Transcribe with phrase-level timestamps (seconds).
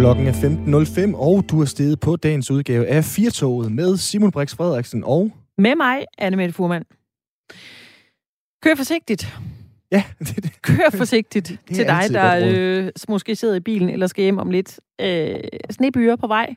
[0.00, 0.32] Klokken er
[1.12, 5.32] 15.05, og du er steget på dagens udgave af Firtoget med Simon Brix Frederiksen og...
[5.58, 6.82] Med mig, Anne Mette Furman.
[8.62, 9.38] Kør forsigtigt.
[9.92, 10.62] Ja, det, det.
[10.62, 14.50] Kør forsigtigt Det til dig, der øh, måske sidder i bilen eller skal hjem om
[14.50, 14.80] lidt.
[15.00, 15.34] Øh,
[15.70, 16.54] snebyer på vej.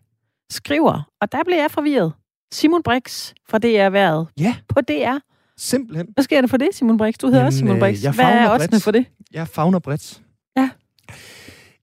[0.50, 2.14] Skriver, og der bliver jeg forvirret.
[2.54, 5.18] Simon Brix fra DR Været Ja, på DR.
[5.58, 6.08] simpelthen.
[6.14, 7.16] Hvad sker der for det, Simon Brix?
[7.22, 8.04] Du hedder Jamen, også Simon øh, Brix.
[8.04, 9.06] jeg Hvad er oddsene for det?
[9.34, 10.22] Jeg fagner bredt.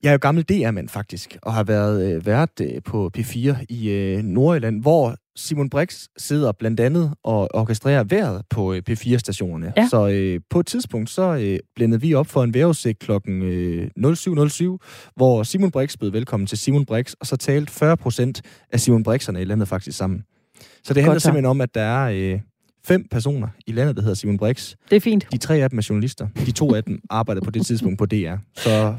[0.03, 3.91] Jeg er jo gammel DR-mand faktisk, og har været øh, vært øh, på P4 i
[3.91, 9.73] øh, Nordjylland, hvor Simon Brix sidder blandt andet og orkestrerer vejret på øh, P4-stationerne.
[9.77, 9.89] Ja.
[9.89, 13.91] Så øh, på et tidspunkt, så øh, blændede vi op for en vejrudsigt klokken øh,
[13.99, 18.43] 07.07, hvor Simon Brix bød velkommen til Simon Brix, og så talte 40 procent
[18.73, 20.25] af Simon Brixerne i landet faktisk sammen.
[20.85, 21.27] Så det handler Godt så.
[21.27, 22.41] simpelthen om, at der er øh,
[22.85, 24.75] fem personer i landet, der hedder Simon Brix.
[24.91, 25.27] Det er fint.
[25.33, 26.29] De tre af dem er journalister.
[26.47, 28.35] De to af dem arbejdede på det tidspunkt på DR.
[28.57, 28.95] Så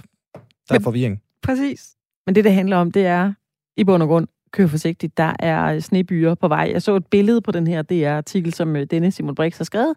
[0.71, 1.21] der er Men- forvirring.
[1.43, 1.95] Præcis.
[2.25, 3.33] Men det, det handler om, det er
[3.77, 6.69] i bund og grund, kør forsigtigt, der er snebyer på vej.
[6.73, 9.95] Jeg så et billede på den her DR-artikel, som øh, denne Simon Brix har skrevet.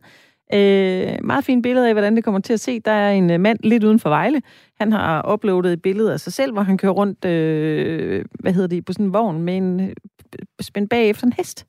[0.55, 2.81] Øh, meget fint billede af, hvordan det kommer til at se.
[2.81, 4.43] Der er en øh, mand lidt uden for Vejle.
[4.81, 8.69] Han har uploadet et billede af sig selv, hvor han kører rundt, øh, hvad hedder
[8.69, 9.95] det, på sådan en vogn med en øh,
[10.61, 11.67] spændt bag efter en hest.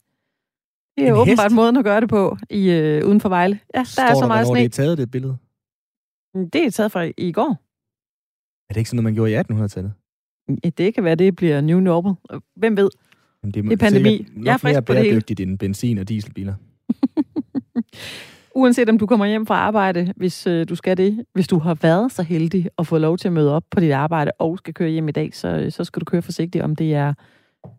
[0.97, 1.55] Det er En åbenbart hest?
[1.55, 3.59] måden at gøre det på i øh, uden for Vejle.
[3.73, 4.59] Ja, der Står er så meget hvornår sne.
[4.59, 5.37] det er taget, det billede?
[6.53, 7.57] Det er taget fra i går.
[8.69, 9.93] Er det ikke sådan noget, man gjorde i 1800-tallet?
[10.63, 12.13] Ja, Det kan være, det bliver new normal.
[12.55, 12.89] Hvem ved?
[13.43, 14.09] Jamen, Det er pandemi.
[14.17, 15.11] sikkert Jeg er frisk på det hele.
[15.11, 16.53] bæredygtigt end benzin- og dieselbiler.
[18.55, 21.73] Uanset om du kommer hjem fra arbejde, hvis øh, du skal det, hvis du har
[21.81, 24.73] været så heldig at få lov til at møde op på dit arbejde og skal
[24.73, 27.13] køre hjem i dag, så, så skal du køre forsigtigt, om det er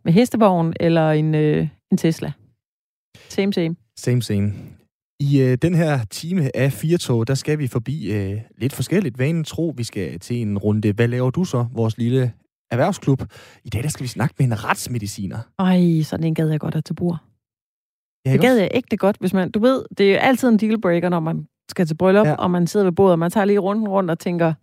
[0.05, 2.31] med hestevogn eller en, øh, en Tesla.
[3.29, 3.75] Same, same.
[3.95, 4.53] Same, same.
[5.19, 9.19] I øh, den her time af Firtog, der skal vi forbi øh, lidt forskelligt.
[9.19, 10.91] Vanen tro, vi skal til en runde.
[10.91, 12.33] Hvad laver du så, vores lille
[12.71, 13.23] erhvervsklub?
[13.63, 15.37] I dag der skal vi snakke med en retsmediciner.
[15.59, 17.17] Ej, sådan en gad jeg godt at til bord.
[18.25, 18.61] Ja, Det ikke gad også?
[18.61, 19.51] jeg ægte godt, hvis man...
[19.51, 22.33] Du ved, det er altid en dealbreaker, når man skal til bryllup, Ja.
[22.35, 24.53] og man sidder ved bordet, og man tager lige runden rundt og tænker,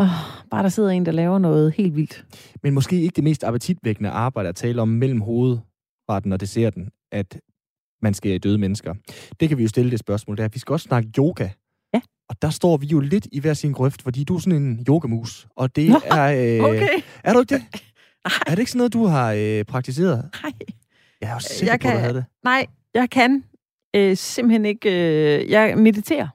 [0.00, 0.06] åh,
[0.50, 2.24] bare der sidder en, der laver noget helt vildt.
[2.62, 7.40] Men måske ikke det mest appetitvækkende arbejde at tale om mellem hovedretten og desserten, at
[8.02, 8.94] man skal døde mennesker.
[9.40, 10.48] Det kan vi jo stille det spørgsmål der.
[10.48, 11.48] Vi skal også snakke yoga.
[11.94, 12.00] Ja.
[12.28, 14.84] Og der står vi jo lidt i hver sin grøft, fordi du er sådan en
[14.88, 15.46] yogamus.
[15.56, 16.56] Og det Nå, er...
[16.58, 16.88] Øh, Okay.
[17.24, 17.62] Er du ikke det?
[18.24, 20.30] Nej, Er det ikke sådan noget, du har øh, praktiseret?
[20.42, 20.52] nej.
[21.20, 22.24] Jeg er jo sikker Jeg på, at du kan- havde det.
[22.44, 23.44] Nej, jeg kan
[23.96, 24.90] øh, simpelthen ikke...
[25.40, 26.28] Øh, jeg mediterer.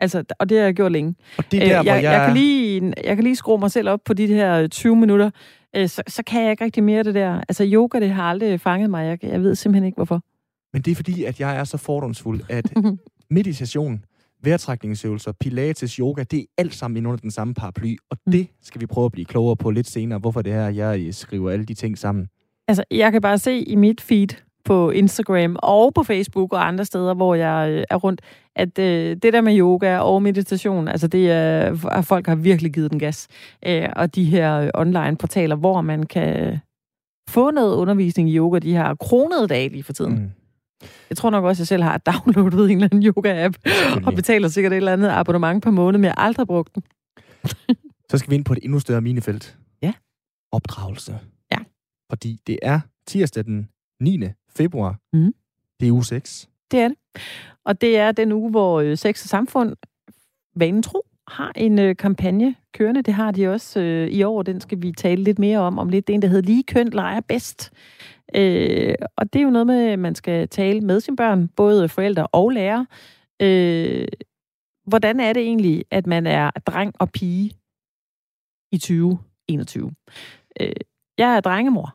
[0.00, 1.14] Altså, og det har jeg gjort længe.
[1.38, 2.12] Og det er der, øh, hvor jeg, jeg...
[2.12, 5.30] jeg, kan lige, jeg kan lige skrue mig selv op på de her 20 minutter.
[5.76, 7.40] Øh, så, så kan jeg ikke rigtig mere det der.
[7.48, 9.06] Altså, yoga, det har aldrig fanget mig.
[9.06, 10.22] Jeg, jeg ved simpelthen ikke, hvorfor.
[10.72, 12.72] Men det er fordi, at jeg er så fordomsfuld, at
[13.30, 14.04] meditation,
[14.42, 17.96] vejrtrækningsøvelser, pilates, yoga, det er alt sammen ind under den samme paraply.
[18.10, 18.32] Og Mm.
[18.32, 21.12] det skal vi prøve at blive klogere på lidt senere, hvorfor det her, jeg øh,
[21.12, 22.28] skriver alle de ting sammen.
[22.68, 24.28] Altså, jeg kan bare se i mit feed
[24.64, 28.20] på Instagram og på Facebook og andre steder, hvor jeg øh, er rundt,
[28.56, 32.72] at øh, det der med yoga og meditation, altså det er, at folk har virkelig
[32.72, 33.28] givet den gas.
[33.66, 36.58] Øh, og de her øh, online portaler, hvor man kan
[37.28, 40.12] få noget undervisning i yoga, de har kronede dage lige for tiden.
[40.14, 40.30] Mm.
[41.08, 41.10] Mm.
[41.10, 43.56] Jeg tror nok også, at jeg selv har downloadet en eller anden yoga-app,
[44.06, 46.82] og betaler sikkert et eller andet abonnement per måned, men jeg har aldrig brugt den.
[48.10, 49.58] Så skal vi ind på et endnu større minefelt.
[49.82, 49.92] Ja.
[50.52, 51.18] Opdragelse.
[51.52, 51.58] Ja.
[52.10, 53.68] Fordi det er tirsdag den
[54.00, 54.20] 9.
[54.56, 54.98] februar.
[55.12, 55.34] Mhm.
[55.80, 56.48] Det er uge 6.
[56.70, 56.96] Det er det.
[57.64, 59.76] Og det er den uge, hvor øh, Sex og Samfund,
[60.56, 63.02] vanen tro, har en øh, kampagne kørende.
[63.02, 64.42] Det har de også øh, i år.
[64.42, 65.78] Den skal vi tale lidt mere om.
[65.78, 66.06] Om lidt.
[66.06, 67.72] Det er en, der hedder Lige køn leger bedst.
[68.34, 71.88] Øh, og det er jo noget med, at man skal tale med sine børn, både
[71.88, 72.84] forældre og lærer.
[73.42, 74.08] Øh,
[74.86, 77.52] hvordan er det egentlig, at man er dreng og pige
[78.72, 79.92] i 2021?
[80.60, 80.72] Øh,
[81.18, 81.94] jeg er drengemor.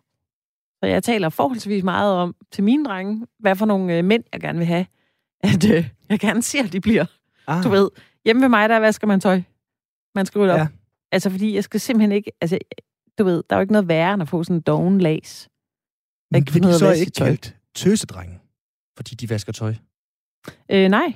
[0.79, 4.41] Så jeg taler forholdsvis meget om til mine drenge, hvad for nogle øh, mænd, jeg
[4.41, 4.85] gerne vil have.
[5.43, 7.05] At øh, jeg gerne ser, at de bliver.
[7.47, 7.89] Ah, Du ved,
[8.25, 9.41] hjemme ved mig, der vasker man tøj.
[10.15, 10.59] Man skal rydde op.
[10.59, 10.67] Ja.
[11.11, 12.31] Altså, fordi jeg skal simpelthen ikke...
[12.41, 12.57] Altså,
[13.17, 15.49] du ved, der er jo ikke noget værre, end at få sådan en doven las.
[16.31, 17.27] men bliver de så ikke tøj.
[17.27, 18.39] kaldt tøsedrenge,
[18.97, 19.73] fordi de vasker tøj?
[20.71, 21.13] Øh, nej,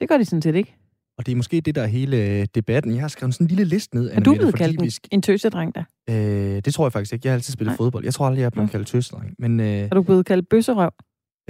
[0.00, 0.74] det gør de sådan set ikke.
[1.18, 2.92] Og det er måske det, der er hele øh, debatten.
[2.92, 4.10] Jeg har skrevet sådan en lille liste ned.
[4.10, 5.84] Er du blevet kaldt en, en tøsedreng der?
[6.10, 7.26] Øh, det tror jeg faktisk ikke.
[7.26, 7.76] Jeg har altid spillet Nej.
[7.76, 8.04] fodbold.
[8.04, 9.34] Jeg tror aldrig, jeg er blevet kaldt tøsedreng.
[9.38, 10.90] Men øh, Er du blevet kaldt bøsserøv?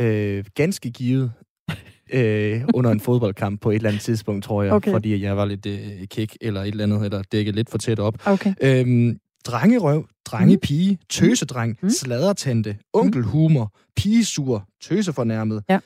[0.00, 1.32] øh, ganske givet
[2.12, 4.72] øh, under en fodboldkamp på et eller andet tidspunkt, tror jeg.
[4.72, 4.90] Okay.
[4.92, 7.98] Fordi jeg var lidt øh, kæk eller et eller andet, eller dækket lidt for tæt
[7.98, 8.26] op.
[8.26, 8.54] Okay.
[8.62, 11.90] Øhm, drengerøv, drengepige, tøsedreng, Mm.
[11.90, 15.78] sladretante, onkelhumor, pigesur, tøsefornærmet, Ja.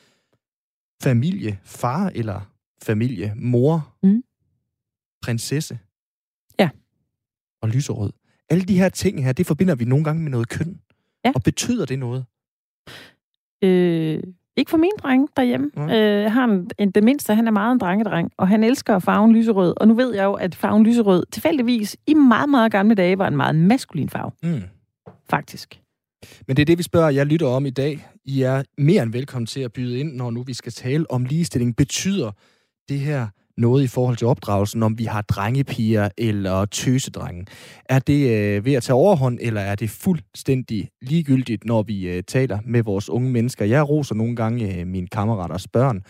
[1.03, 2.41] familie, far eller
[2.83, 4.23] familie, mor, Mm.
[5.21, 5.79] prinsesse
[6.59, 6.69] Ja.
[7.61, 8.11] og lyserød.
[8.49, 10.79] Alle de her ting her, det forbinder vi nogle gange med noget køn.
[11.25, 11.31] Ja.
[11.35, 12.25] Og betyder det noget?
[13.63, 14.23] Øh,
[14.57, 15.71] ikke for min dreng derhjemme.
[15.75, 15.89] Mm.
[15.89, 19.33] Øh, har en, en, den mindste, han er meget en drengedreng, og han elsker farven
[19.33, 19.73] lyserød.
[19.77, 23.27] Og nu ved jeg jo, at farven lyserød tilfældigvis i meget, meget gamle dage var
[23.27, 24.31] en meget maskulin farve.
[24.43, 24.61] Mm.
[25.29, 25.81] Faktisk.
[26.47, 28.07] Men det er det, vi spørger jeg lytter om i dag.
[28.25, 31.25] I er mere end velkommen til at byde ind, når nu vi skal tale om
[31.25, 31.75] ligestilling.
[31.75, 32.31] Betyder
[32.89, 33.27] det her
[33.57, 37.45] noget i forhold til opdragelsen, om vi har drengepiger eller tøsedrenge?
[37.85, 42.23] Er det øh, ved at tage overhånd, eller er det fuldstændig ligegyldigt, når vi øh,
[42.27, 43.65] taler med vores unge mennesker?
[43.65, 46.01] Jeg roser nogle gange øh, mine kammeraters børn,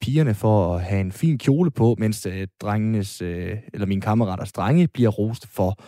[0.00, 4.52] pigerne for at have en fin kjole på, mens øh, drengenes, øh, eller mine kammeraters
[4.52, 5.78] drenge bliver rost for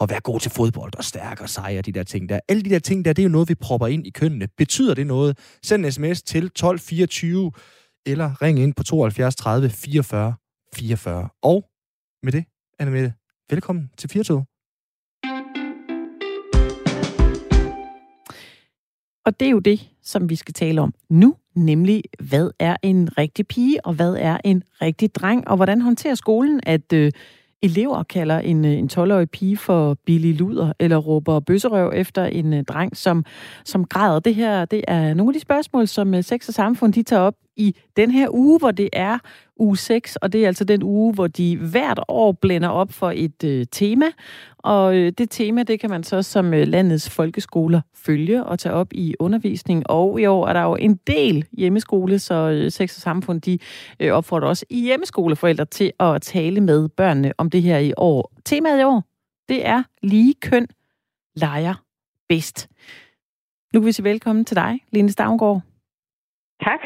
[0.00, 2.40] at være god til fodbold og stærk og sej og de der ting der.
[2.48, 4.48] Alle de der ting der, det er jo noget, vi propper ind i kønnene.
[4.56, 5.38] Betyder det noget?
[5.62, 7.52] Send en sms til 1224
[8.06, 10.34] eller ring ind på 72 30 44
[10.74, 11.28] 44.
[11.42, 11.64] Og
[12.22, 12.44] med det,
[12.78, 13.14] Anne Mette,
[13.50, 14.44] velkommen til 42.
[19.26, 23.18] Og det er jo det, som vi skal tale om nu, nemlig hvad er en
[23.18, 27.12] rigtig pige, og hvad er en rigtig dreng, og hvordan håndterer skolen, at øh,
[27.62, 32.52] elever kalder en, øh, en 12-årig pige for Billy Luder, eller råber bøsserøv efter en
[32.52, 33.24] øh, dreng, som,
[33.64, 34.20] som græder.
[34.20, 37.22] Det her det er nogle af de spørgsmål, som øh, Sex og Samfund de tager
[37.22, 39.18] op i den her uge, hvor det er
[39.56, 43.12] uge 6, og det er altså den uge, hvor de hvert år blænder op for
[43.14, 44.06] et øh, tema.
[44.58, 48.72] Og øh, det tema, det kan man så som øh, landets folkeskoler følge og tage
[48.72, 49.90] op i undervisning.
[49.90, 53.58] Og i år er der jo en del hjemmeskole, så øh, Sex og Samfund, de
[54.00, 58.32] øh, opfordrer også hjemmeskoleforældre til at tale med børnene om det her i år.
[58.44, 59.04] Temaet i år,
[59.48, 60.66] det er lige køn
[61.36, 61.74] leger
[62.28, 62.68] bedst.
[63.74, 65.62] Nu vil vi sige velkommen til dig, Line Stavngård.
[66.64, 66.80] Tak.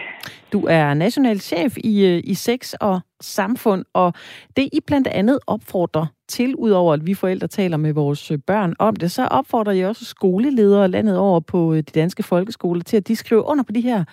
[0.53, 4.13] Du er national chef i, øh, i Sex og Samfund, og
[4.57, 8.75] det I blandt andet opfordrer til, udover at vi forældre taler med vores øh, børn
[8.79, 12.97] om det, så opfordrer I også skoleledere landet over på øh, de danske folkeskoler til,
[12.97, 14.05] at de skriver under på de her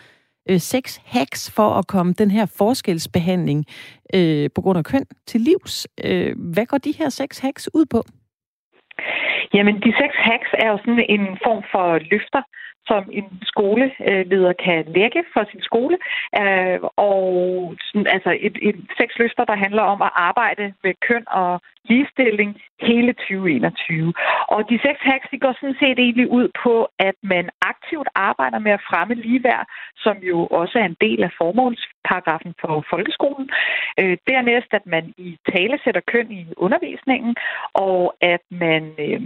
[0.50, 3.66] øh, seks hacks for at komme den her forskelsbehandling
[4.14, 5.88] øh, på grund af køn til livs.
[6.06, 8.04] Øh, hvad går de her seks hacks ud på?
[9.54, 12.44] Jamen, de seks hacks er jo sådan en form for løfter,
[12.90, 15.98] som en skoleleder kan lægge for sin skole.
[16.42, 17.24] Øh, og
[17.86, 22.52] sådan, altså et, et seks løfter, der handler om at arbejde med køn og ligestilling
[22.90, 24.14] hele 2021.
[24.54, 28.60] Og de seks hacks, de går sådan set egentlig ud på, at man aktivt arbejder
[28.60, 29.66] med at fremme ligeværd,
[30.04, 33.50] som jo også er en del af formålsparagrafen for folkeskolen.
[34.00, 37.36] Øh, dernæst, at man i tale sætter køn i undervisningen,
[37.74, 39.22] og at man øh,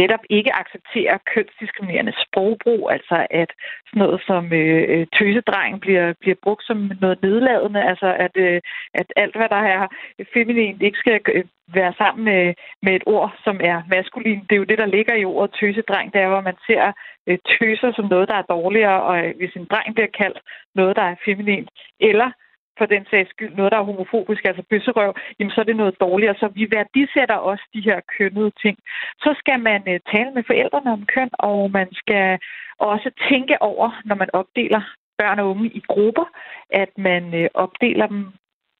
[0.00, 3.50] netop ikke accepterer kønsdiskriminerende sprogbrug, altså Altså, at
[3.88, 8.60] sådan noget som øh, øh, tøsedreng bliver, bliver brugt som noget nedladende, altså at, øh,
[8.94, 9.86] at alt, hvad der er
[10.34, 11.44] feminint, ikke skal øh,
[11.74, 14.40] være sammen med, med et ord, som er maskulin.
[14.40, 16.92] Det er jo det, der ligger i ordet tøsedreng, det er, hvor man ser
[17.26, 20.38] øh, tøser som noget, der er dårligere, og øh, hvis en dreng bliver kaldt
[20.74, 21.68] noget, der er feminin,
[22.00, 22.30] eller
[22.78, 26.00] for den sags skyld noget, der er homofobisk, altså bøsserøv, jamen så er det noget
[26.00, 26.34] dårligere.
[26.40, 28.76] Så vi værdisætter også de her kønnede ting.
[29.24, 32.38] Så skal man øh, tale med forældrene om køn, og man skal
[32.78, 34.82] også tænke over, når man opdeler
[35.18, 36.26] børn og unge i grupper,
[36.70, 38.22] at man øh, opdeler dem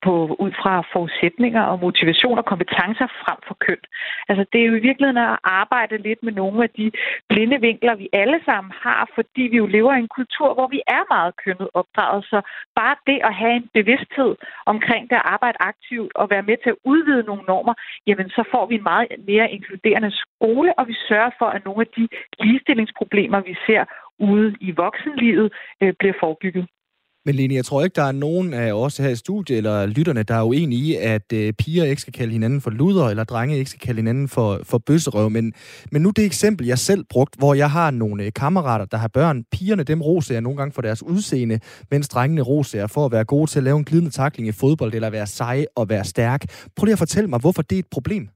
[0.07, 3.83] på, ud fra forudsætninger og motivation og kompetencer frem for køn.
[4.29, 6.87] Altså det er jo i virkeligheden at arbejde lidt med nogle af de
[7.29, 10.81] blinde vinkler, vi alle sammen har, fordi vi jo lever i en kultur, hvor vi
[10.87, 12.25] er meget kønnet opdraget.
[12.25, 12.39] Så
[12.81, 14.33] bare det at have en bevidsthed
[14.67, 17.75] omkring det at arbejde aktivt og være med til at udvide nogle normer,
[18.07, 21.81] jamen så får vi en meget mere inkluderende skole, og vi sørger for, at nogle
[21.81, 22.09] af de
[22.41, 23.85] ligestillingsproblemer, vi ser
[24.19, 25.53] ude i voksenlivet,
[25.83, 26.67] øh, bliver forebygget.
[27.29, 30.23] Men Lene, jeg tror ikke, der er nogen af os her i studiet eller lytterne,
[30.23, 33.59] der er uenige i, at øh, piger ikke skal kalde hinanden for luder, eller drenge
[33.59, 35.31] ikke skal kalde hinanden for, for bøsserøv.
[35.31, 35.53] Men,
[35.93, 39.09] men nu det eksempel, jeg selv brugt, hvor jeg har nogle øh, kammerater, der har
[39.09, 39.45] børn.
[39.53, 43.13] Pigerne, dem roser jeg nogle gange for deres udseende, mens drengene roser jeg for at
[43.13, 46.05] være gode til at lave en glidende takling i fodbold, eller være sej og være
[46.05, 46.45] stærk.
[46.77, 48.29] Prøv lige at fortælle mig, hvorfor det er et problem.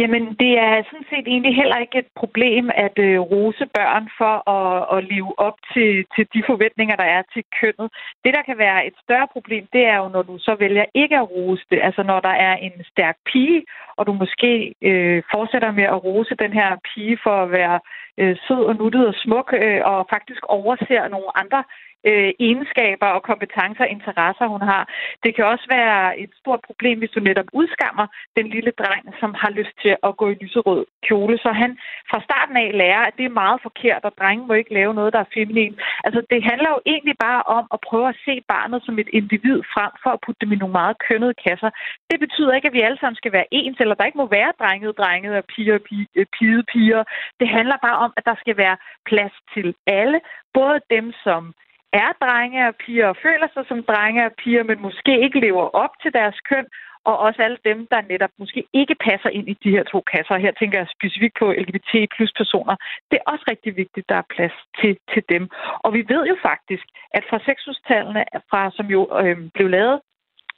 [0.00, 4.34] Jamen, det er sådan set egentlig heller ikke et problem at øh, rose børn for
[4.56, 7.88] at, at leve op til, til de forventninger, der er til kønnet.
[8.24, 11.16] Det, der kan være et større problem, det er jo, når du så vælger ikke
[11.16, 11.80] at rose det.
[11.82, 13.64] Altså, når der er en stærk pige,
[13.96, 17.80] og du måske øh, fortsætter med at rose den her pige for at være
[18.20, 21.64] øh, sød og nuttet og smuk, øh, og faktisk overser nogle andre
[22.08, 24.82] øh, egenskaber og kompetencer og interesser, hun har.
[25.24, 29.30] Det kan også være et stort problem, hvis du netop udskammer den lille dreng, som
[29.42, 31.38] har lyst til at gå i lyserød kjole.
[31.38, 31.70] Så han
[32.10, 35.12] fra starten af lærer, at det er meget forkert, og drengen må ikke lave noget,
[35.12, 35.74] der er feminin.
[36.04, 39.58] Altså, det handler jo egentlig bare om at prøve at se barnet som et individ
[39.74, 41.70] frem for at putte dem i nogle meget kønnede kasser.
[42.10, 44.52] Det betyder ikke, at vi alle sammen skal være ens, eller der ikke må være
[44.60, 47.02] drenget, drengede og piger pige, øh, pige piger.
[47.40, 50.20] Det handler bare om, at der skal være plads til alle.
[50.54, 51.54] Både dem, som
[51.92, 55.66] er drenge og piger og føler sig som drenge og piger, men måske ikke lever
[55.82, 56.66] op til deres køn,
[57.08, 60.36] og også alle dem, der netop måske ikke passer ind i de her to kasser.
[60.44, 62.76] Her tænker jeg specifikt på LGBT plus personer.
[63.10, 65.42] Det er også rigtig vigtigt, at der er plads til, til dem.
[65.84, 70.00] Og vi ved jo faktisk, at fra sexhustallene, fra, som jo øh, blev lavet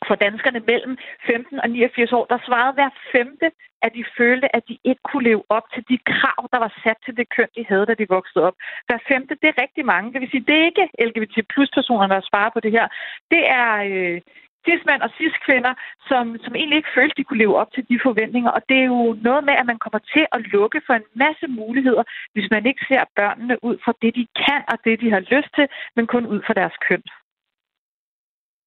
[0.08, 0.94] for danskerne mellem
[1.26, 3.48] 15 og 89 år, der svarede hver femte,
[3.82, 6.98] at de følte, at de ikke kunne leve op til de krav, der var sat
[7.04, 8.56] til det køn, de havde, da de voksede op.
[8.86, 10.12] Hver femte, det er rigtig mange.
[10.12, 12.86] Det vil sige, det er ikke LGBT plus personer, der svarer på det her.
[13.30, 14.20] Det er øh,
[14.64, 15.74] cis-mænd og cis-kvinder,
[16.08, 18.50] som, som egentlig ikke følte, de kunne leve op til de forventninger.
[18.56, 21.46] Og det er jo noget med, at man kommer til at lukke for en masse
[21.60, 25.22] muligheder, hvis man ikke ser børnene ud fra det, de kan og det, de har
[25.34, 27.02] lyst til, men kun ud fra deres køn.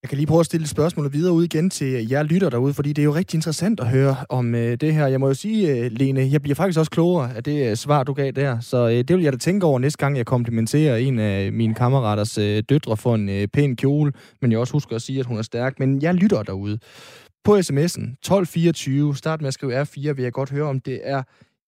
[0.03, 2.73] Jeg kan lige prøve at stille et spørgsmål videre ud igen til jer lytter derude,
[2.73, 5.07] fordi det er jo rigtig interessant at høre om øh, det her.
[5.07, 8.03] Jeg må jo sige, øh, Lene, jeg bliver faktisk også klogere af det øh, svar,
[8.03, 8.59] du gav der.
[8.59, 11.75] Så øh, det vil jeg da tænke over næste gang, jeg komplimenterer en af mine
[11.75, 14.13] kammeraters øh, døtre for en øh, pæn kjole.
[14.41, 15.79] Men jeg også husker at sige, at hun er stærk.
[15.79, 16.79] Men jeg lytter derude.
[17.43, 21.23] På sms'en 1224, start med at skrive R4, vil jeg godt høre, om det er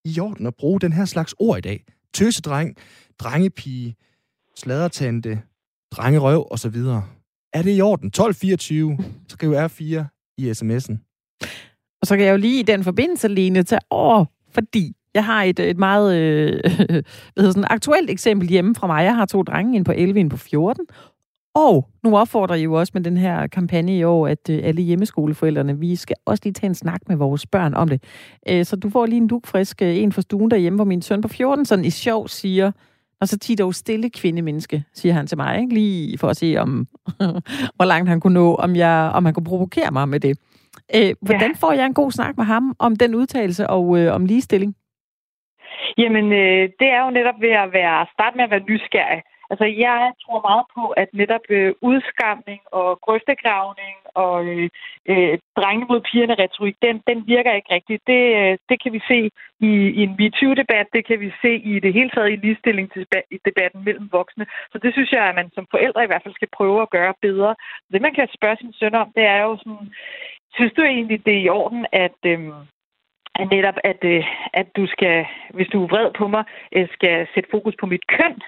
[0.06, 1.84] i orden at bruge den her slags ord i dag.
[2.14, 2.76] Tøsedreng,
[3.20, 3.96] drengepige,
[4.56, 5.42] sladertante,
[5.92, 6.76] drengerøv osv.
[7.54, 8.08] Er det i orden?
[8.08, 10.04] 1224, skriv R4
[10.38, 10.98] i sms'en.
[12.02, 15.44] Og så kan jeg jo lige i den forbindelse, Lene, tage over, fordi jeg har
[15.44, 16.60] et, et meget øh,
[17.34, 19.04] hvad sådan, aktuelt eksempel hjemme fra mig.
[19.04, 20.86] Jeg har to drenge, en på 11, en på 14.
[21.56, 24.82] Og nu opfordrer jeg jo også med den her kampagne i år, at øh, alle
[24.82, 28.04] hjemmeskoleforældrene, vi skal også lige tage en snak med vores børn om det.
[28.50, 31.22] Øh, så du får lige en dukfrisk øh, en fra stuen derhjemme, hvor min søn
[31.22, 32.72] på 14 sådan i sjov siger,
[33.22, 35.74] og så tit dog stille kvindemenneske, siger han til mig, ikke?
[35.74, 36.88] lige for at se, om
[37.76, 40.40] hvor langt han kunne nå, om, jeg, om han kunne provokere mig med det.
[40.96, 41.58] Øh, hvordan ja.
[41.60, 44.76] får jeg en god snak med ham om den udtalelse og øh, om ligestilling?
[45.98, 49.22] Jamen, øh, det er jo netop ved at være, starte med at være nysgerrig.
[49.52, 54.70] Altså, jeg tror meget på, at netop øh, udskamning og grøftegravning og øh,
[55.12, 58.02] øh, drenge mod pigerne retorik, den, den virker ikke rigtigt.
[58.08, 59.20] Det, øh, det kan vi se
[59.70, 64.10] i, i en MeToo-debat, det kan vi se i det hele taget i ligestillingsdebatten mellem
[64.12, 64.46] voksne.
[64.72, 67.14] Så det synes jeg, at man som forældre i hvert fald skal prøve at gøre
[67.22, 67.56] bedre.
[67.92, 69.94] Det, man kan spørge sin søn om, det er jo sådan,
[70.54, 72.20] synes du egentlig, det er i orden, at...
[72.26, 72.50] Øh,
[73.36, 74.24] at netop, at, øh,
[74.54, 76.44] at du skal, hvis du er vred på mig,
[76.76, 78.42] øh, skal sætte fokus på mit køn,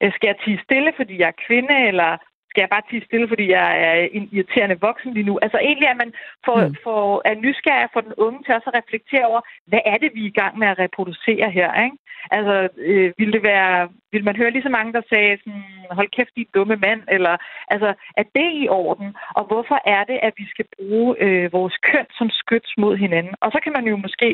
[0.00, 2.10] skal jeg tige stille, fordi jeg er kvinde, eller
[2.56, 5.38] skal jeg bare tige stille, fordi jeg er en irriterende voksen lige nu?
[5.42, 6.12] Altså egentlig, at man
[6.46, 6.76] får, mm.
[6.84, 10.22] får, er nysgerrig for den unge til også at reflektere over, hvad er det, vi
[10.22, 11.70] er i gang med at reproducere her?
[11.84, 11.96] Ikke?
[12.30, 16.10] Altså, øh, vil det være, vil man høre lige så mange, der sagde sådan, hold
[16.16, 17.34] kæft, din dumme mand, eller
[17.68, 19.16] altså, er det i orden?
[19.38, 23.34] Og hvorfor er det, at vi skal bruge øh, vores køn som skyts mod hinanden?
[23.40, 24.28] Og så kan man jo måske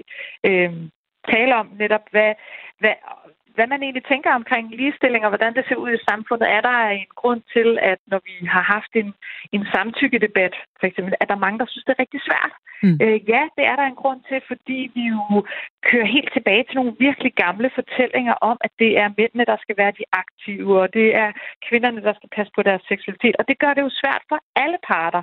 [0.49, 0.73] øh,
[1.33, 2.33] tale om netop, hvad,
[2.81, 2.95] hvad,
[3.55, 6.47] hvad man egentlig tænker omkring ligestilling og hvordan det ser ud i samfundet.
[6.57, 9.15] Er der en grund til, at når vi har haft en,
[9.53, 12.53] en samtykkedebat, for eksempel, er der mange, der synes, det er rigtig svært?
[12.85, 12.99] Mm.
[13.05, 15.23] Øh, ja, det er der en grund til, fordi vi jo
[15.89, 19.77] kører helt tilbage til nogle virkelig gamle fortællinger om, at det er mændene, der skal
[19.83, 21.31] være de aktive, og det er
[21.69, 23.37] kvinderne, der skal passe på deres seksualitet.
[23.39, 25.23] Og det gør det jo svært for alle parter.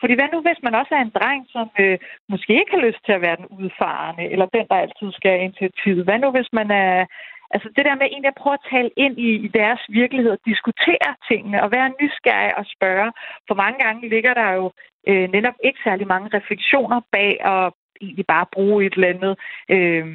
[0.00, 3.02] Fordi hvad nu, hvis man også er en dreng, som øh, måske ikke har lyst
[3.04, 6.04] til at være den udfarende, eller den, der altid skal have initiativet?
[6.04, 7.06] Hvad nu, hvis man er
[7.50, 11.10] Altså det der med egentlig at prøve at tale ind i, i deres virkelighed, diskutere
[11.28, 13.12] tingene, og være nysgerrig og spørge.
[13.48, 14.72] For mange gange ligger der jo
[15.08, 19.34] øh, netop ikke særlig mange refleksioner bag, og egentlig bare bruge et eller andet
[19.74, 20.06] øh,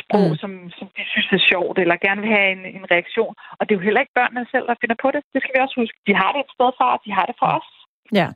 [0.00, 0.36] sprog, mm.
[0.42, 3.34] som, som de synes er sjovt, eller gerne vil have en, en reaktion.
[3.58, 5.20] Og det er jo heller ikke børnene selv, der finder på det.
[5.32, 5.98] Det skal vi også huske.
[6.06, 7.68] De har det et sted fra, og de har det fra os.
[8.20, 8.28] Ja.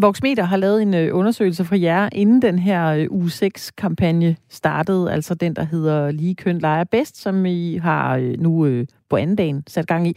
[0.00, 5.12] Voxmeter har lavet en øh, undersøgelse for jer, inden den her u uge 6-kampagne startede,
[5.12, 9.36] altså den, der hedder Lige køn leger bedst, som I har øh, nu på anden
[9.36, 10.16] dagen sat gang i.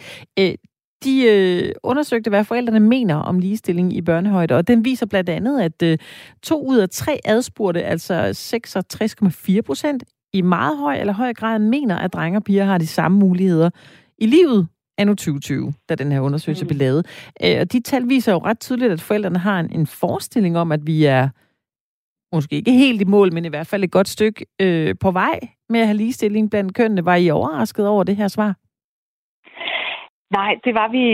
[1.04, 6.00] De undersøgte, hvad forældrene mener om ligestilling i børnehøjde, og den viser blandt andet, at
[6.44, 8.30] to ud af tre adspurgte, altså
[9.56, 12.88] 66,4 procent, i meget høj eller høj grad mener, at drenge og piger har de
[12.88, 13.70] samme muligheder
[14.18, 14.68] i livet
[15.00, 16.68] anno 2020, da den her undersøgelse mm.
[16.68, 17.06] blev lavet.
[17.44, 20.72] Øh, og de tal viser jo ret tydeligt, at forældrene har en, en forestilling om,
[20.72, 21.30] at vi er
[22.36, 25.40] måske ikke helt i mål, men i hvert fald et godt stykke øh, på vej
[25.70, 27.06] med at have ligestilling blandt kønnene.
[27.06, 28.56] Var I overrasket over det her svar?
[30.38, 31.06] Nej, det var vi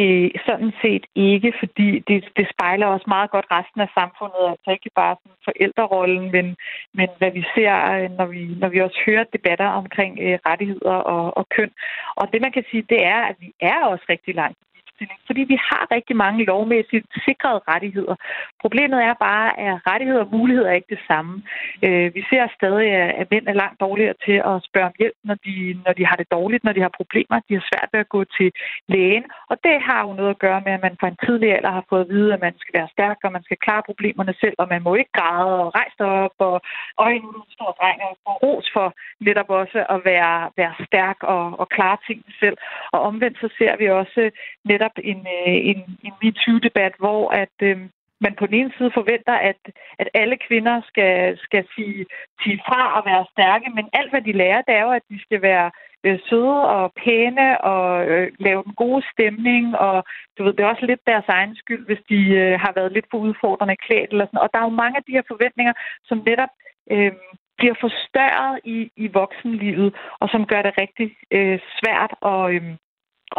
[0.46, 4.90] sådan set ikke, fordi det, det spejler også meget godt resten af samfundet, altså ikke
[4.96, 6.56] bare sådan forældrerollen, men,
[6.94, 10.98] men hvad vi ser, øh, når vi, når vi også hører debatter omkring øh, rettigheder
[11.14, 11.72] og, og køn.
[12.16, 14.58] Og det man kan sige, det er, at vi er også rigtig langt
[15.00, 18.16] ligestilling, fordi vi har rigtig mange lovmæssigt sikrede rettigheder.
[18.62, 21.34] Problemet er bare, at rettigheder og muligheder er ikke det samme.
[21.86, 22.88] Øh, vi ser stadig,
[23.22, 26.16] at mænd er langt dårligere til at spørge om hjælp, når de, når de har
[26.22, 27.38] det dårligt, når de har problemer.
[27.48, 28.50] De har svært ved at gå til
[28.94, 31.72] lægen, og det har jo noget at gøre med, at man fra en tidlig alder
[31.72, 34.56] har fået at vide, at man skal være stærk, og man skal klare problemerne selv,
[34.62, 36.56] og man må ikke græde og rejse op, og
[36.98, 38.88] øjnene stor dreng og få ros for
[39.28, 42.58] netop også at være, være stærk og, og klare ting selv.
[42.94, 44.22] Og omvendt så ser vi også
[44.72, 47.78] netop netop en, øh, en, en MeToo-debat, hvor at øh,
[48.22, 49.60] man på den ene side forventer, at,
[50.00, 52.06] at alle kvinder skal, skal sige,
[52.44, 55.20] sige fra og være stærke, men alt, hvad de lærer, det er jo, at de
[55.26, 55.72] skal være
[56.06, 60.04] øh, søde og pæne og øh, lave den gode stemning, og
[60.38, 63.08] du ved, det er også lidt deres egen skyld, hvis de øh, har været lidt
[63.12, 64.44] for udfordrende klædt eller sådan.
[64.46, 65.74] Og der er jo mange af de her forventninger,
[66.10, 66.54] som netop
[66.92, 67.12] øh,
[67.58, 69.90] bliver forstørret i, i voksenlivet,
[70.22, 72.64] og som gør det rigtig øh, svært at, øh,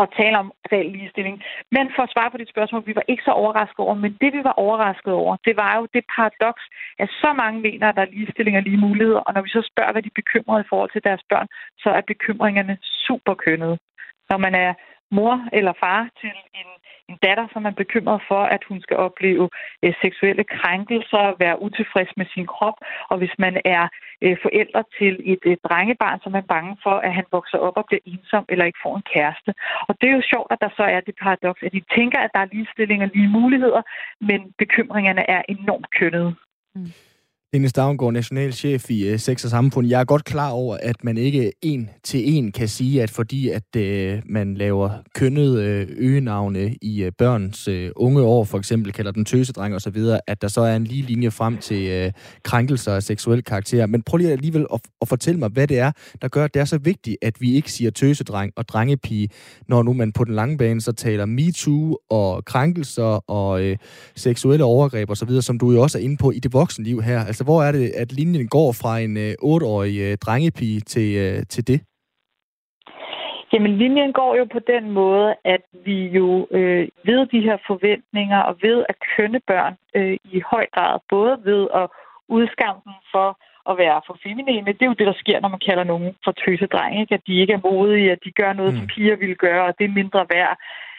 [0.02, 1.42] at tale om reel ligestilling.
[1.70, 4.30] Men for at svare på dit spørgsmål, vi var ikke så overrasket over, men det
[4.36, 6.64] vi var overrasket over, det var jo det paradoks,
[6.98, 9.62] at så mange mener, at der er ligestilling og lige muligheder, og når vi så
[9.70, 11.48] spørger, hvad de er bekymrede i forhold til deres børn,
[11.82, 13.78] så er bekymringerne super kønnede.
[14.30, 14.74] Når man er
[15.10, 16.70] mor eller far til en
[17.08, 19.48] en datter, som er bekymret for, at hun skal opleve
[19.82, 22.78] øh, seksuelle krænkelser, være utilfreds med sin krop,
[23.10, 23.88] og hvis man er
[24.24, 27.84] øh, forældre til et øh, drengebarn, som er bange for, at han vokser op og
[27.86, 29.54] bliver ensom eller ikke får en kæreste.
[29.88, 32.30] Og det er jo sjovt, at der så er det paradoks, at de tænker, at
[32.34, 33.82] der er ligestilling og lige muligheder,
[34.20, 36.34] men bekymringerne er enormt kønnede.
[36.74, 36.92] Mm.
[37.52, 39.86] Dennis Stavngård, nationalchef i uh, Sex og Samfund.
[39.88, 43.48] Jeg er godt klar over, at man ikke en til en kan sige, at fordi
[43.48, 48.58] at uh, man laver kønnede uh, øh, øgenavne i uh, børns uh, unge år, for
[48.58, 51.58] eksempel kalder den tøsedreng og så videre, at der så er en lige linje frem
[51.58, 52.12] til uh,
[52.42, 53.86] krænkelser af seksuel karakter.
[53.86, 56.60] Men prøv lige alligevel at, at fortælle mig, hvad det er, der gør, at det
[56.60, 59.28] er så vigtigt, at vi ikke siger tøsedreng og drengepige,
[59.68, 63.72] når nu man på den lange bane så taler MeToo og krænkelser og uh,
[64.16, 67.02] seksuelle overgreb og så videre, som du jo også er inde på i det voksenliv
[67.02, 67.24] her.
[67.24, 71.08] Altså, Altså, hvor er det, at linjen går fra en øh, 8-årig øh, drengepige til,
[71.24, 71.78] øh, til det?
[73.52, 78.40] Jamen, linjen går jo på den måde, at vi jo øh, ved de her forventninger
[78.48, 81.86] og ved at kønne børn øh, i høj grad, både ved at
[82.28, 83.28] udskamme dem for
[83.70, 84.72] at være for feminine.
[84.72, 87.14] Det er jo det, der sker, når man kalder nogen for tøsedreng, ikke?
[87.14, 88.78] at de ikke er modige, at de gør noget, mm.
[88.78, 90.54] som piger ville gøre, og det er mindre værd.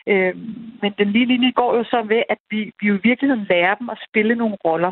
[0.07, 0.35] Øh,
[0.81, 3.75] men den lige linje går jo så ved, at vi, vi jo i virkeligheden lærer
[3.75, 4.91] dem at spille nogle roller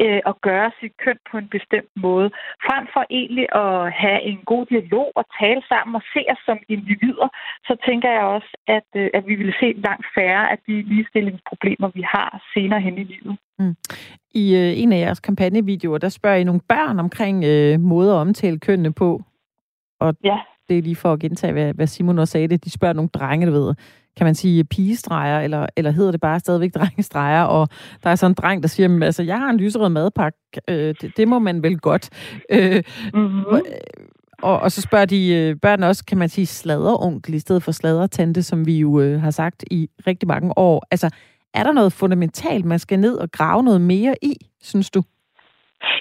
[0.00, 2.28] øh, at gøre sit køn på en bestemt måde,
[2.66, 6.58] frem for egentlig at have en god dialog og tale sammen og se os som
[6.68, 7.28] individer,
[7.68, 11.88] så tænker jeg også, at, øh, at vi vil se langt færre af de ligestillingsproblemer,
[11.94, 13.36] vi har senere hen i livet.
[13.58, 13.76] Mm.
[14.34, 18.20] I øh, en af jeres kampagnevideoer, der spørger I nogle børn omkring øh, måder at
[18.20, 19.22] omtale kønnene på.
[20.00, 20.38] Og ja.
[20.72, 22.64] Det er lige for at gentage, hvad, hvad Simon også sagde det.
[22.64, 23.74] De spørger nogle drenge, du ved,
[24.16, 27.68] kan man sige, pigestreger, eller, eller hedder det bare stadigvæk drengestreger, og
[28.04, 31.16] der er sådan en dreng, der siger, altså, jeg har en lyserød madpakke, øh, det,
[31.16, 32.10] det må man vel godt.
[32.50, 32.82] Øh,
[33.14, 33.44] mm-hmm.
[34.42, 37.72] og, og så spørger de øh, børn også, kan man sige, sladeronkel i stedet for
[37.72, 40.86] sladertante, som vi jo øh, har sagt i rigtig mange år.
[40.90, 41.10] Altså,
[41.54, 45.02] er der noget fundamentalt, man skal ned og grave noget mere i, synes du?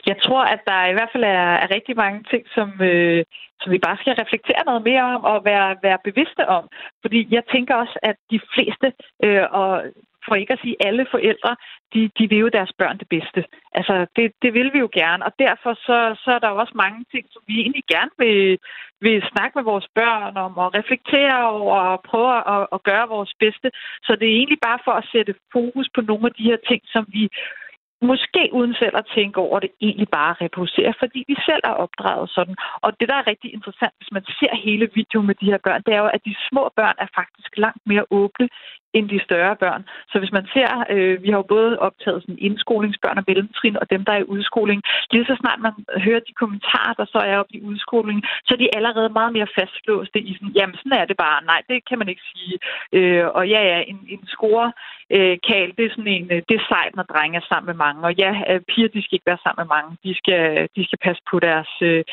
[0.09, 3.23] Jeg tror, at der i hvert fald er, er rigtig mange ting, som, øh,
[3.61, 6.63] som vi bare skal reflektere noget mere om og være, være bevidste om.
[7.01, 8.87] Fordi jeg tænker også, at de fleste,
[9.23, 9.83] øh, og
[10.25, 11.55] for ikke at sige alle forældre,
[11.93, 13.43] de, de vil jo deres børn det bedste.
[13.71, 16.73] Altså, det, det vil vi jo gerne, og derfor så, så er der jo også
[16.75, 18.57] mange ting, som vi egentlig gerne vil,
[19.01, 23.33] vil snakke med vores børn om, og reflektere over, og prøve at, at gøre vores
[23.39, 23.71] bedste.
[24.03, 26.81] Så det er egentlig bare for at sætte fokus på nogle af de her ting,
[26.93, 27.29] som vi
[28.01, 32.29] måske uden selv at tænke over det, egentlig bare reproducerer, fordi vi selv er opdraget
[32.29, 32.55] sådan.
[32.81, 35.81] Og det, der er rigtig interessant, hvis man ser hele videoen med de her børn,
[35.85, 38.49] det er jo, at de små børn er faktisk langt mere åbne
[38.93, 39.83] end de større børn.
[40.11, 43.89] Så hvis man ser, øh, vi har jo både optaget sådan indskolingsbørn og mellemtrin, og
[43.89, 44.81] dem, der er i udskoling.
[45.11, 45.73] Lige så snart man
[46.05, 49.53] hører de kommentarer, der så er op i udskoling, så er de allerede meget mere
[49.59, 51.43] fastlåste i sådan, jamen sådan er det bare.
[51.51, 52.55] Nej, det kan man ikke sige.
[52.93, 54.71] Øh, og ja, ja, en, en score
[55.15, 57.77] øh, kal, det er sådan en, øh, det er sejt, når drenge er sammen med
[57.85, 58.01] mange.
[58.07, 59.91] Og ja, øh, piger, de skal ikke være sammen med mange.
[60.05, 60.43] De skal,
[60.75, 62.03] de skal passe på deres, øh,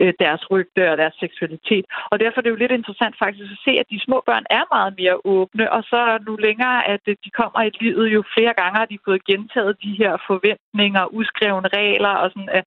[0.00, 1.84] øh, deres rygte og deres seksualitet.
[2.10, 4.64] Og derfor er det jo lidt interessant faktisk at se, at de små børn er
[4.76, 8.54] meget mere åbne, og så nu længere, at øh, de kommer i livet, jo flere
[8.60, 12.64] gange har de fået gentaget de her forventninger, uskrevne regler, og sådan, at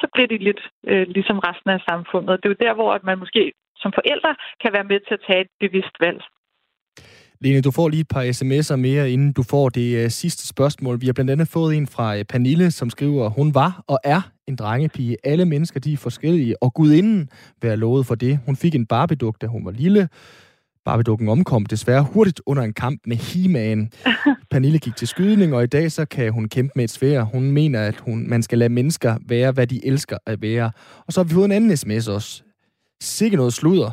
[0.00, 2.40] så bliver de lidt øh, ligesom resten af samfundet.
[2.40, 3.42] Det er jo der, hvor man måske
[3.82, 6.20] som forældre kan være med til at tage et bevidst valg.
[7.40, 11.00] Lene, du får lige et par sms'er mere, inden du får det uh, sidste spørgsmål.
[11.00, 14.20] Vi har blandt andet fået en fra uh, Pernille, som skriver, hun var og er
[14.48, 15.16] en drengepige.
[15.24, 17.28] Alle mennesker, de er forskellige, og gudinden
[17.62, 18.38] være lovet for det.
[18.46, 20.08] Hun fik en barbeduk, da hun var lille.
[20.86, 23.90] Barbiedukken omkom desværre hurtigt under en kamp med He-Man.
[24.50, 27.22] Pernille gik til skydning, og i dag så kan hun kæmpe med et svær.
[27.22, 30.70] Hun mener, at hun, man skal lade mennesker være, hvad de elsker at være.
[31.06, 32.42] Og så har vi fået en anden sms også.
[33.02, 33.90] Sikke noget sludder.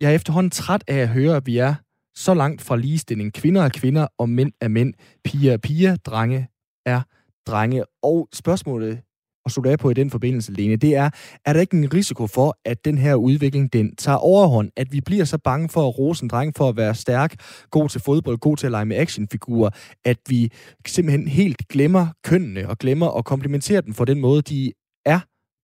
[0.00, 1.74] Jeg er efterhånden træt af at høre, at vi er
[2.14, 3.32] så langt fra ligestilling.
[3.32, 4.94] Kvinder er kvinder, og mænd er mænd.
[5.24, 6.48] Piger er piger, drenge
[6.86, 7.00] er
[7.46, 7.84] drenge.
[8.02, 9.00] Og spørgsmålet
[9.44, 11.10] at slutte af på i den forbindelse, Lene, det er,
[11.46, 15.00] er der ikke en risiko for, at den her udvikling, den tager overhånd, at vi
[15.06, 17.30] bliver så bange for at rose en dreng for at være stærk,
[17.70, 19.70] god til fodbold, god til at lege med actionfigurer,
[20.04, 20.50] at vi
[20.86, 24.72] simpelthen helt glemmer kønnene og glemmer at komplimentere dem for den måde, de
[25.04, 25.20] er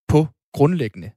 [0.09, 1.11] på grundlæggende?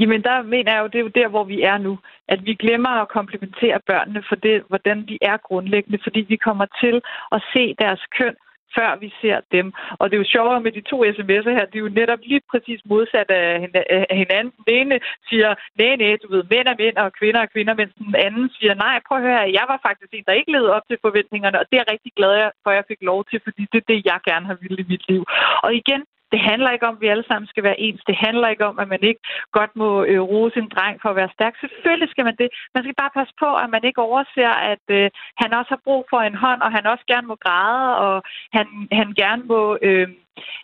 [0.00, 1.98] Jamen, der mener jeg jo, det er jo der, hvor vi er nu.
[2.28, 6.66] At vi glemmer at komplementere børnene for det, hvordan de er grundlæggende, fordi vi kommer
[6.82, 6.96] til
[7.32, 8.36] at se deres køn
[8.74, 9.66] før vi ser dem.
[9.98, 12.42] Og det er jo sjovere med de to sms'er her, det er jo netop lige
[12.50, 14.52] præcis modsat af hinanden.
[14.66, 17.94] Den ene siger, nej, nej, du ved, mænd er mænd, og kvinder er kvinder, mens
[17.98, 20.86] den anden siger, nej, prøv at høre, jeg var faktisk en, der ikke levede op
[20.88, 23.62] til forventningerne, og det er jeg rigtig glad for, at jeg fik lov til, fordi
[23.72, 25.22] det er det, jeg gerne har ville i mit liv.
[25.64, 28.02] Og igen, det handler ikke om, at vi alle sammen skal være ens.
[28.06, 29.20] Det handler ikke om, at man ikke
[29.52, 31.54] godt må øh, rose en dreng for at være stærk.
[31.60, 32.48] Selvfølgelig skal man det.
[32.74, 35.10] Man skal bare passe på, at man ikke overser, at øh,
[35.42, 38.66] han også har brug for en hånd, og han også gerne må græde, og han,
[38.92, 40.08] han gerne må øh,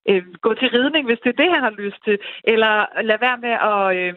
[0.08, 2.18] øh, gå til ridning, hvis det er det, han har lyst til.
[2.44, 3.96] Eller lade være med at...
[3.96, 4.14] Øh,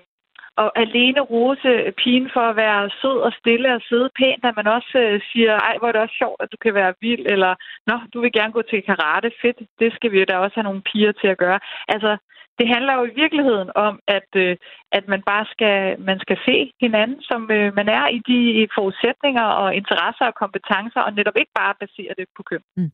[0.61, 4.67] og alene rose pigen for at være sød og stille og sidde pænt, at man
[4.77, 7.51] også øh, siger, ej, hvor er det også sjovt, at du kan være vild, eller
[7.89, 10.69] nå, du vil gerne gå til karate, fedt, det skal vi jo da også have
[10.69, 11.59] nogle piger til at gøre.
[11.93, 12.11] Altså,
[12.59, 14.57] det handler jo i virkeligheden om, at, øh,
[14.97, 15.77] at man bare skal,
[16.09, 21.01] man skal se hinanden, som øh, man er i de forudsætninger og interesser og kompetencer,
[21.07, 22.63] og netop ikke bare basere det på køn.
[22.77, 22.91] Mm.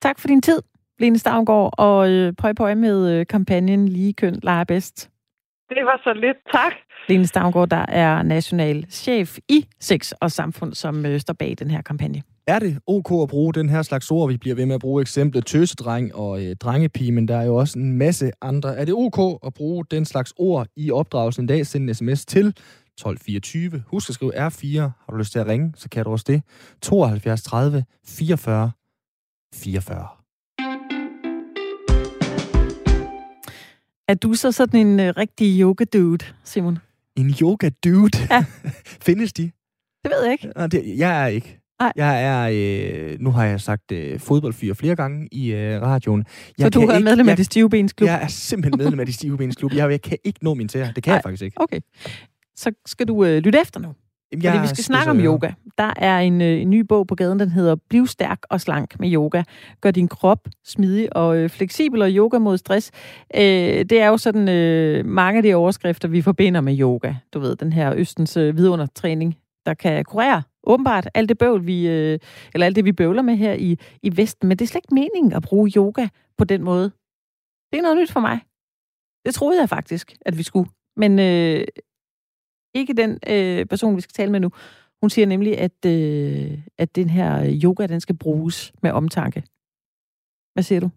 [0.00, 0.60] Tak for din tid,
[0.98, 5.17] Lene Stavngård, og øh, prøv på med øh, kampagnen Lige Køn leger bedst.
[5.68, 6.36] Det var så lidt.
[6.52, 6.72] Tak.
[7.08, 11.70] Lene Stavngård, der er national chef i Sex og Samfund, som øh, står bag den
[11.70, 12.22] her kampagne.
[12.46, 14.28] Er det ok at bruge den her slags ord?
[14.28, 17.56] Vi bliver ved med at bruge eksemplet tøsedreng og øh, drengepige, men der er jo
[17.56, 18.76] også en masse andre.
[18.76, 21.66] Er det ok at bruge den slags ord i opdragelsen en dag?
[21.66, 23.82] Send en sms til 1224.
[23.86, 24.80] Husk at skrive R4.
[24.80, 26.42] Har du lyst til at ringe, så kan du også det.
[26.82, 28.70] 72 30 44
[29.54, 30.17] 44.
[34.08, 36.78] Er du så sådan en uh, rigtig yoga-dude, Simon?
[37.16, 38.18] En yoga-dude?
[38.30, 38.44] Ja.
[39.06, 39.42] Findes de?
[40.04, 40.52] Det ved jeg ikke.
[40.56, 41.60] Nej, det, jeg er ikke.
[41.80, 41.92] Nej.
[41.96, 46.24] Jeg er, øh, nu har jeg sagt øh, fodboldfyr flere gange i øh, radioen.
[46.58, 48.06] Jeg så du er medlem jeg, af det stive bens klub?
[48.06, 49.72] Jeg er simpelthen medlem af det stive bens klub.
[49.74, 50.92] Jeg, jeg kan ikke nå min tæer.
[50.92, 51.14] Det kan Nej.
[51.14, 51.60] jeg faktisk ikke.
[51.60, 51.80] Okay.
[52.56, 53.94] Så skal du øh, lytte efter nu.
[54.32, 55.50] Jeg Fordi vi skal snakke om yoga.
[55.78, 59.00] Der er en, øh, en ny bog på gaden, den hedder Bliv stærk og slank
[59.00, 59.42] med yoga.
[59.80, 62.90] Gør din krop smidig og øh, fleksibel og yoga mod stress.
[63.34, 63.40] Øh,
[63.84, 67.14] det er jo sådan øh, mange af de overskrifter, vi forbinder med yoga.
[67.34, 69.36] Du ved, den her Østens øh, vidundertræning,
[69.66, 72.18] der kan kurere åbenbart alt det bøvl, vi, øh,
[72.54, 74.48] eller alt det, vi bøvler med her i, i Vesten.
[74.48, 76.90] Men det er slet ikke meningen at bruge yoga på den måde.
[77.72, 78.40] Det er noget nyt for mig.
[79.26, 80.70] Det troede jeg faktisk, at vi skulle.
[80.96, 81.64] Men øh,
[82.74, 84.50] ikke den øh, person, vi skal tale med nu.
[85.00, 89.42] Hun siger nemlig, at, øh, at den her yoga, den skal bruges med omtanke.
[90.54, 90.90] Hvad siger du?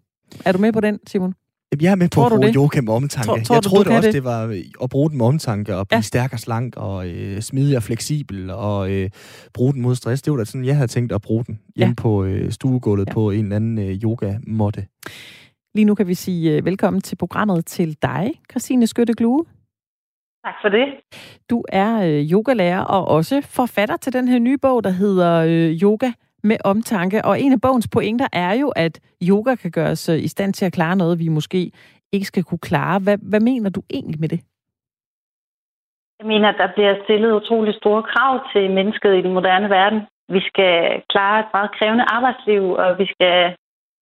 [0.45, 1.33] Er du med på den, Simon?
[1.81, 3.27] Jeg er med på tror at bruge yoga med omtanke.
[3.27, 4.13] Tror, tror jeg du, troede du også, det?
[4.13, 6.01] det var at bruge den med omtanke, og blive ja.
[6.01, 9.09] stærk og slank, og øh, smidig og fleksibel, og øh,
[9.53, 10.21] bruge den mod stress.
[10.21, 12.01] Det var da sådan, jeg havde tænkt at bruge den hjemme ja.
[12.01, 13.13] på øh, stuegulvet ja.
[13.13, 14.85] på en eller anden øh, yoga-måtte.
[15.75, 19.45] Lige nu kan vi sige øh, velkommen til programmet til dig, Christine Skytte Glue.
[20.45, 20.87] Tak for det.
[21.49, 25.69] Du er øh, yogalærer og også forfatter til den her nye bog, der hedder øh,
[25.83, 26.11] Yoga
[26.43, 27.25] med omtanke.
[27.25, 28.99] Og en af bogens pointer er jo, at
[29.29, 31.71] yoga kan gøre os øh, i stand til at klare noget, vi måske
[32.11, 32.99] ikke skal kunne klare.
[32.99, 34.41] Hvad, hvad mener du egentlig med det?
[36.19, 40.01] Jeg mener, at der bliver stillet utrolig store krav til mennesket i den moderne verden.
[40.29, 43.35] Vi skal klare et meget krævende arbejdsliv, og vi skal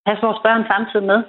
[0.08, 1.20] have vores børn samtidig med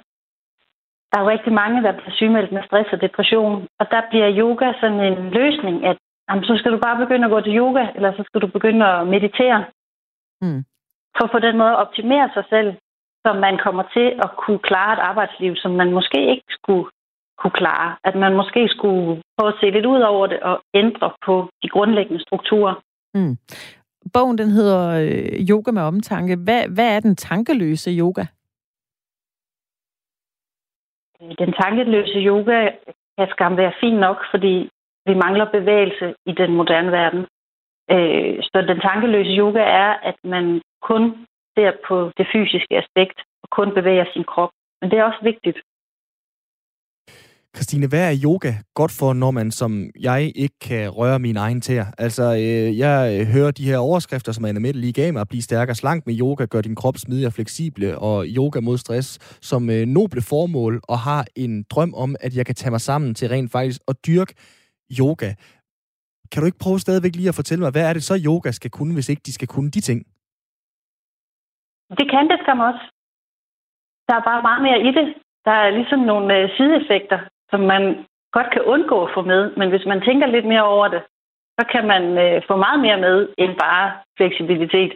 [1.11, 3.67] der er jo rigtig mange, der bliver sygemeldt med stress og depression.
[3.79, 5.97] Og der bliver yoga sådan en løsning, at
[6.29, 8.85] jamen, så skal du bare begynde at gå til yoga, eller så skal du begynde
[8.85, 9.59] at meditere.
[10.41, 10.63] Mm.
[11.17, 12.69] For på den måde at optimere sig selv,
[13.23, 16.85] så man kommer til at kunne klare et arbejdsliv, som man måske ikke skulle
[17.37, 17.95] kunne klare.
[18.03, 21.67] At man måske skulle prøve at se lidt ud over det og ændre på de
[21.69, 22.75] grundlæggende strukturer.
[23.13, 23.37] Mm.
[24.13, 26.35] Bogen den hedder øh, Yoga med omtanke.
[26.35, 28.25] Hvad, hvad er den tankeløse yoga?
[31.21, 32.71] Den tankeløse yoga
[33.17, 34.69] kan skam være fin nok, fordi
[35.05, 37.25] vi mangler bevægelse i den moderne verden.
[37.91, 43.49] Øh, så den tankeløse yoga er, at man kun ser på det fysiske aspekt og
[43.49, 44.49] kun bevæger sin krop.
[44.81, 45.59] Men det er også vigtigt.
[47.55, 49.71] Christine, hvad er yoga godt for, når man som
[50.07, 51.85] jeg ikke kan røre min egen tæer?
[51.97, 55.27] Altså, øh, jeg øh, hører de her overskrifter, som Anna Mette lige gav mig, at
[55.27, 59.07] blive stærkere slank med yoga, gør din krop smidig og fleksible, og yoga mod stress
[59.49, 63.15] som øh, noble formål, og har en drøm om, at jeg kan tage mig sammen
[63.15, 64.33] til rent faktisk at dyrke
[64.99, 65.29] yoga.
[66.31, 68.71] Kan du ikke prøve stadigvæk lige at fortælle mig, hvad er det så, yoga skal
[68.71, 69.99] kunne, hvis ikke de skal kunne de ting?
[71.99, 72.83] Det kan det skam også.
[74.07, 75.07] Der er bare meget mere i det.
[75.45, 77.19] Der er ligesom nogle øh, sideeffekter,
[77.51, 77.83] som man
[78.35, 79.41] godt kan undgå at få med.
[79.59, 81.01] Men hvis man tænker lidt mere over det,
[81.57, 83.85] så kan man øh, få meget mere med end bare
[84.17, 84.91] fleksibilitet.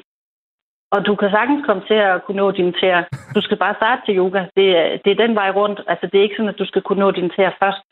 [0.96, 3.02] Og du kan sagtens komme til at kunne nå dine tæer.
[3.36, 4.42] Du skal bare starte til yoga.
[4.58, 5.80] Det er, det er den vej rundt.
[5.88, 7.88] Altså, det er ikke sådan, at du skal kunne nå dine tæer først.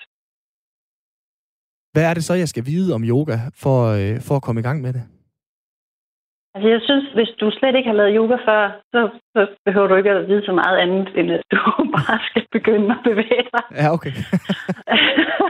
[1.94, 4.68] Hvad er det så, jeg skal vide om yoga for, øh, for at komme i
[4.68, 5.04] gang med det?
[6.56, 8.62] Altså, jeg synes, hvis du slet ikke har lavet yoga før,
[8.94, 9.00] så,
[9.34, 11.60] så behøver du ikke at vide så meget andet, end at du
[11.98, 13.64] bare skal begynde at bevæge dig.
[13.80, 14.14] Ja, okay.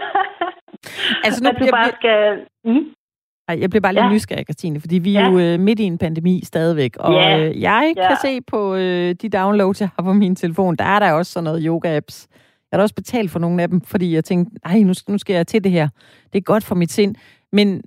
[1.26, 2.18] altså, nu at du bare jeg, skal...
[2.66, 2.84] Mm?
[3.48, 4.12] Ej, jeg bliver bare lidt ja.
[4.14, 5.30] nysgerrig, Christine, fordi vi er ja.
[5.30, 7.40] jo øh, midt i en pandemi stadigvæk, og ja.
[7.40, 8.08] øh, jeg ja.
[8.08, 11.32] kan se på øh, de downloads, jeg har på min telefon, der er der også
[11.32, 12.28] sådan noget yoga-apps.
[12.72, 15.34] Jeg har også betalt for nogle af dem, fordi jeg tænkte, nej, nu, nu skal
[15.34, 15.88] jeg til det her.
[16.34, 17.16] Det er godt for mit sind.
[17.52, 17.82] Men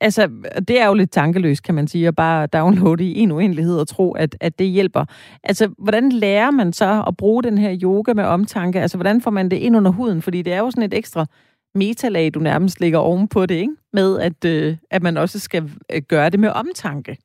[0.00, 0.30] altså,
[0.68, 3.88] det er jo lidt tankeløst, kan man sige, at bare downloade i en uendelighed og
[3.88, 5.04] tro, at, at det hjælper.
[5.42, 8.80] Altså, hvordan lærer man så at bruge den her yoga med omtanke?
[8.80, 10.22] Altså, hvordan får man det ind under huden?
[10.22, 11.26] Fordi det er jo sådan et ekstra
[11.74, 13.76] metalag, du nærmest ligger ovenpå det, ikke?
[13.92, 15.62] Med, at, øh, at man også skal
[15.94, 17.16] øh, gøre det med omtanke.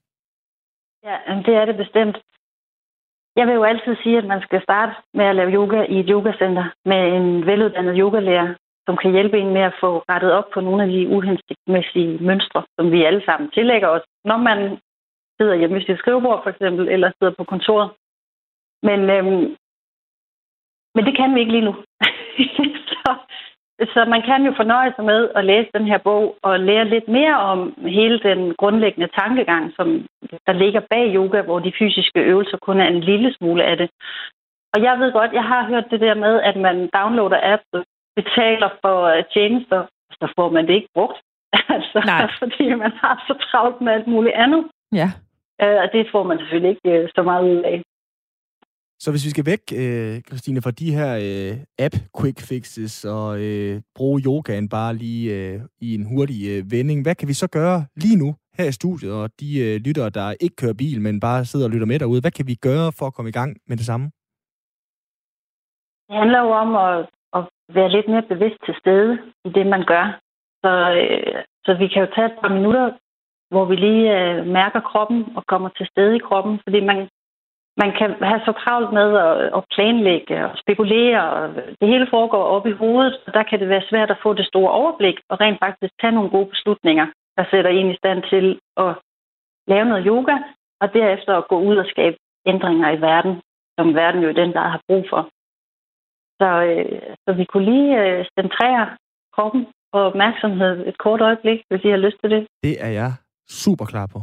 [1.04, 2.18] Ja, det er det bestemt.
[3.36, 6.10] Jeg vil jo altid sige, at man skal starte med at lave yoga i et
[6.10, 8.56] yogacenter med en veluddannet yogalærer,
[8.90, 12.62] som kan hjælpe en med at få rettet op på nogle af de uhensigtsmæssige mønstre,
[12.76, 14.60] som vi alle sammen tillægger os, når man
[15.38, 17.90] sidder hjemme ved sit skrivebord for eksempel, eller sidder på kontoret.
[18.88, 19.46] Men, øhm,
[20.96, 21.74] men det kan vi ikke lige nu.
[22.92, 23.12] så,
[23.94, 27.08] så man kan jo fornøje sig med at læse den her bog og lære lidt
[27.08, 27.60] mere om
[27.98, 29.88] hele den grundlæggende tankegang, som
[30.48, 33.90] der ligger bag yoga, hvor de fysiske øvelser kun er en lille smule af det.
[34.74, 38.70] Og jeg ved godt, jeg har hørt det der med, at man downloader apps betaler
[38.84, 41.20] for øh, tjenester, så får man det ikke brugt.
[41.76, 42.32] altså, Nej.
[42.42, 44.62] fordi man har så travlt med alt muligt andet.
[44.92, 45.10] Ja.
[45.62, 47.82] Øh, og det får man selvfølgelig ikke øh, så meget ud af.
[49.04, 53.40] Så hvis vi skal væk, øh, Christine, fra de her øh, app quick fixes og
[53.42, 57.48] øh, bruge yogaen bare lige øh, i en hurtig øh, vending, hvad kan vi så
[57.48, 61.20] gøre lige nu her i studiet, og de øh, lyttere, der ikke kører bil, men
[61.20, 63.58] bare sidder og lytter med derude, hvad kan vi gøre for at komme i gang
[63.68, 64.06] med det samme?
[66.08, 69.84] Det handler jo om at at være lidt mere bevidst til stede i det, man
[69.86, 70.20] gør.
[70.64, 72.92] Så, øh, så vi kan jo tage et par minutter,
[73.52, 77.10] hvor vi lige øh, mærker kroppen og kommer til stede i kroppen, fordi man,
[77.78, 82.44] man kan have så travlt med at, at planlægge og spekulere, og det hele foregår
[82.44, 85.40] op i hovedet, og der kan det være svært at få det store overblik og
[85.42, 88.92] rent faktisk tage nogle gode beslutninger, der sætter en i stand til at
[89.68, 90.36] lave noget yoga,
[90.82, 93.42] og derefter at gå ud og skabe ændringer i verden,
[93.80, 95.30] som verden jo den, der har brug for.
[96.40, 98.86] Så, øh, så vi kunne lige øh, centrere
[99.36, 102.48] kroppen og opmærksomhed et kort øjeblik, hvis I har lyst til det.
[102.64, 103.12] Det er jeg
[103.50, 104.20] super klar på.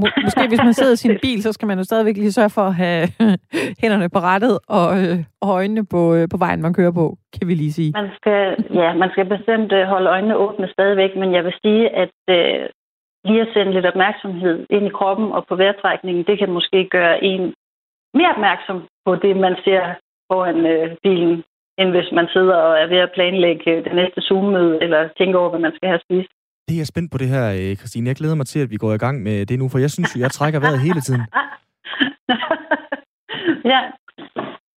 [0.00, 2.50] Må, måske hvis man sidder i sin bil, så skal man jo stadigvæk lige sørge
[2.50, 3.08] for at have
[3.82, 7.48] hænderne på rettet og, øh, og øjnene på, øh, på vejen, man kører på, kan
[7.48, 7.92] vi lige sige.
[7.92, 8.42] Man skal,
[8.74, 12.68] ja, man skal bestemt øh, holde øjnene åbne stadigvæk, men jeg vil sige, at øh,
[13.24, 17.24] lige at sende lidt opmærksomhed ind i kroppen og på vejrtrækningen, det kan måske gøre
[17.24, 17.54] en
[18.18, 19.82] mere opmærksom på det, man ser
[20.30, 21.44] foran øh, bilen,
[21.80, 25.50] end hvis man sidder og er ved at planlægge det næste Zoom-møde, eller tænker over,
[25.50, 26.32] hvad man skal have spist.
[26.66, 28.08] Det er jeg spændt på det her, øh, Christine.
[28.08, 30.16] Jeg glæder mig til, at vi går i gang med det nu, for jeg synes
[30.16, 31.24] jeg trækker vejret hele tiden.
[33.72, 33.80] ja.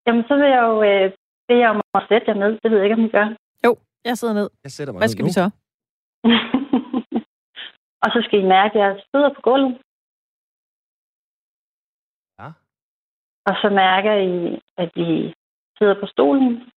[0.05, 1.11] Jamen, så vil jeg jo øh,
[1.47, 2.51] bede jer om at sætte jer ned.
[2.63, 3.27] Det ved jeg ikke, om I gør.
[3.65, 3.71] Jo,
[4.05, 4.49] jeg sidder ned.
[4.63, 5.45] Jeg sætter mig Hvad skal ned vi så?
[8.03, 9.73] og så skal I mærke, at jeg sidder på gulvet.
[12.39, 12.49] Ja.
[13.49, 15.33] Og så mærker I, at I
[15.79, 16.71] sidder på stolen,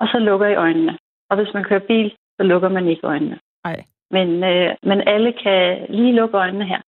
[0.00, 0.98] og så lukker I øjnene.
[1.30, 3.40] Og hvis man kører bil, så lukker man ikke øjnene.
[3.64, 3.78] Nej.
[4.10, 6.80] Men, øh, men alle kan lige lukke øjnene her.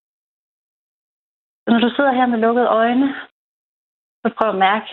[1.63, 3.07] Så når du sidder her med lukkede øjne,
[4.21, 4.87] så prøv at mærke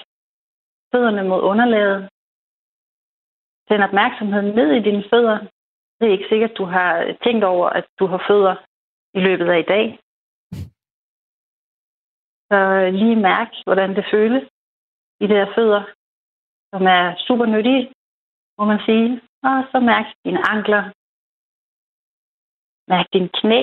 [0.92, 2.09] fødderne mod underlaget.
[3.68, 5.38] Send opmærksomheden ned i dine fødder.
[5.98, 8.55] Det er ikke sikkert, du har tænkt over, at du har fødder
[9.14, 9.98] i løbet af i dag.
[12.50, 14.44] Så lige mærk, hvordan det føles
[15.20, 15.83] i de her fødder
[16.72, 17.85] som er super nyttige,
[18.59, 19.11] må man sige.
[19.48, 20.83] Og så mærk dine ankler.
[22.90, 23.61] Mærk dine knæ.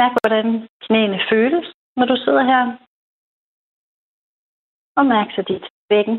[0.00, 2.62] Mærk, hvordan knæene føles, når du sidder her.
[4.98, 6.18] Og mærk så dit bækken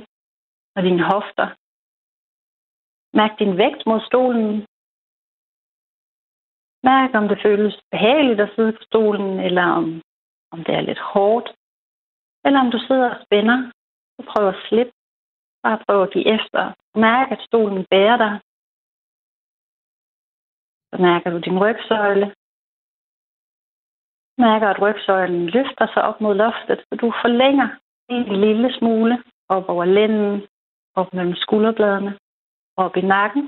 [0.76, 1.48] og dine hofter.
[3.18, 4.50] Mærk din vægt mod stolen.
[6.90, 9.86] Mærk, om det føles behageligt at sidde på stolen, eller om,
[10.54, 11.48] om det er lidt hårdt.
[12.46, 13.72] Eller om du sidder og spænder
[14.18, 14.97] og prøver at slippe.
[15.68, 16.62] Bare prøv at give efter.
[16.96, 18.34] Mærk, at stolen bærer dig.
[20.90, 22.28] Så mærker du din rygsøjle.
[24.38, 27.68] Mærker, at rygsøjlen løfter sig op mod loftet, så du forlænger
[28.10, 30.48] en lille smule op over lænden,
[30.96, 32.20] op mellem skulderbladene,
[32.78, 33.44] op i nakken.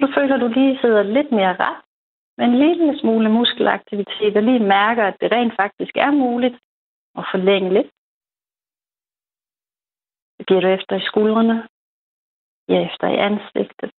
[0.00, 1.80] Du føler, at du lige sidder lidt mere ret,
[2.38, 6.56] med en lille smule muskelaktivitet, og lige mærker, at det rent faktisk er muligt
[7.18, 7.90] at forlænge lidt.
[10.44, 11.56] Giver du efter i skuldrene,
[12.66, 13.90] Giver efter i ansigtet,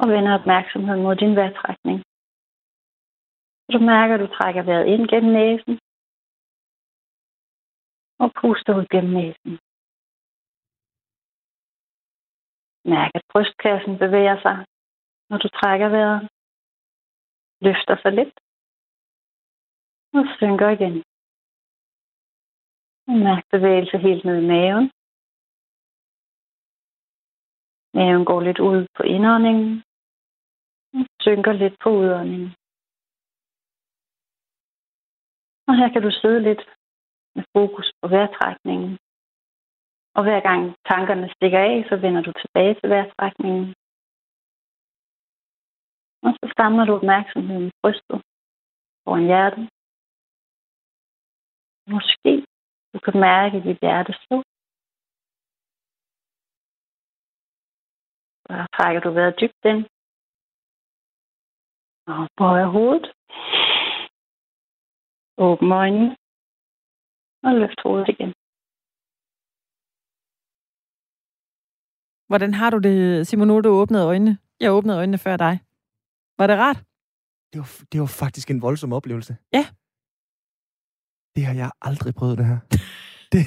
[0.00, 1.98] og vender opmærksomheden mod din vejrtrækning.
[3.72, 5.74] Du mærker, at du trækker vejret ind gennem næsen,
[8.22, 9.52] og puster ud gennem næsen.
[12.92, 14.56] Mærk, at brystkassen bevæger sig,
[15.30, 16.22] når du trækker vejret.
[17.66, 18.36] Løfter sig lidt.
[20.16, 20.96] Og synker igen.
[23.18, 24.90] Mærk bevægelse helt ned i maven.
[27.94, 29.82] Maven går lidt ud på indåndingen.
[30.94, 32.50] Og synker lidt på udåndingen.
[35.68, 36.62] Og her kan du sidde lidt
[37.34, 38.98] med fokus på vejrtrækningen.
[40.16, 43.66] Og hver gang tankerne stikker af, så vender du tilbage til vejrtrækningen.
[46.24, 48.18] Og så samler du opmærksomheden i brystet
[49.04, 49.64] foran hjertet.
[51.94, 52.46] Måske
[52.92, 54.36] du kan mærke dit hjerte slå.
[58.46, 59.82] Så trækker du vejret dybt ind.
[62.06, 63.06] Og bøjer hovedet.
[65.38, 66.16] Åbn øjnene.
[67.44, 68.32] Og løft hovedet igen.
[72.30, 74.38] Hvordan har du det, Simon, nu du åbnede øjnene?
[74.60, 75.54] Jeg åbnede øjnene før dig.
[76.38, 76.80] Var det rart?
[77.52, 79.36] Det var, det var faktisk en voldsom oplevelse.
[79.52, 79.64] Ja.
[81.40, 82.58] Det har jeg aldrig prøvet, det her.
[83.32, 83.46] Det,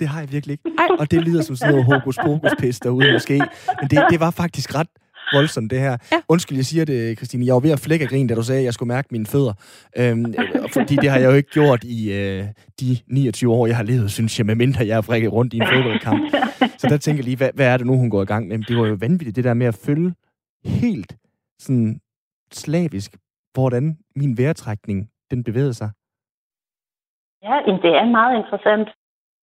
[0.00, 0.64] det har jeg virkelig ikke.
[0.78, 0.96] Ej.
[0.98, 3.38] Og det lyder som sådan noget hokus pokus pis derude måske.
[3.80, 4.86] Men det, det var faktisk ret
[5.32, 5.96] voldsomt, det her.
[6.12, 6.20] Ja.
[6.28, 7.46] Undskyld, jeg siger det, Christine.
[7.46, 9.26] Jeg var ved at flække af grin, da du sagde, at jeg skulle mærke mine
[9.26, 9.52] fødder.
[9.96, 10.34] Øhm,
[10.72, 12.44] fordi det har jeg jo ikke gjort i øh,
[12.80, 15.66] de 29 år, jeg har levet, synes jeg, medmindre jeg har frækket rundt i en
[15.74, 16.22] fodboldkamp.
[16.78, 18.58] Så der tænker jeg lige, hvad, hvad er det nu, hun går i gang med?
[18.58, 20.14] Men det var jo vanvittigt, det der med at følge
[20.64, 21.16] helt
[21.58, 22.00] sådan
[22.52, 23.16] slavisk,
[23.54, 25.90] hvordan min vejrtrækning, den bevægede sig.
[27.44, 28.88] Ja, det er meget interessant.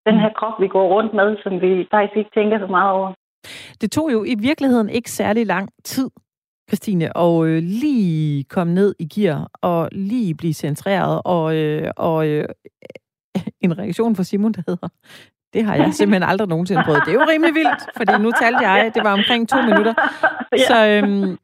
[0.06, 3.14] Den her krop, vi går rundt med, som vi faktisk ikke tænker så meget over.
[3.82, 6.10] Det tog jo i virkeligheden ikke særlig lang tid,
[6.70, 12.28] Christine, og øh, lige komme ned i gear, og lige blive centreret, og, øh, og
[12.28, 12.46] øh,
[13.66, 14.88] en reaktion fra Simon, der hedder,
[15.54, 17.02] det har jeg simpelthen aldrig nogensinde prøvet.
[17.06, 19.94] Det er jo rimelig vildt, fordi nu talte jeg, det var omkring to minutter.
[20.70, 21.38] Så øhm,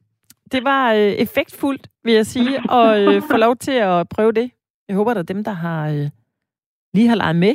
[0.52, 4.50] det var øh, effektfuldt, vil jeg sige, at øh, få lov til at prøve det.
[4.88, 6.08] Jeg håber, at dem, der har øh,
[6.94, 7.54] lige har leget med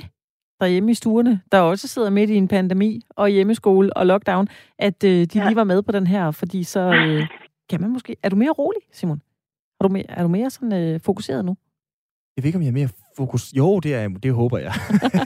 [0.61, 4.47] derhjemme i stuerne, der også sidder midt i en pandemi og hjemmeskole og lockdown,
[4.79, 5.45] at øh, de Ja.
[5.45, 7.27] lige var med på den her, fordi så øh,
[7.69, 8.15] kan man måske...
[8.23, 9.21] Er du mere rolig, Simon?
[9.79, 11.55] Er du mere, er du mere sådan, øh, fokuseret nu?
[12.37, 13.53] Jeg ved ikke, om jeg er mere fokus...
[13.57, 14.07] Jo, det er.
[14.07, 14.73] Det håber jeg.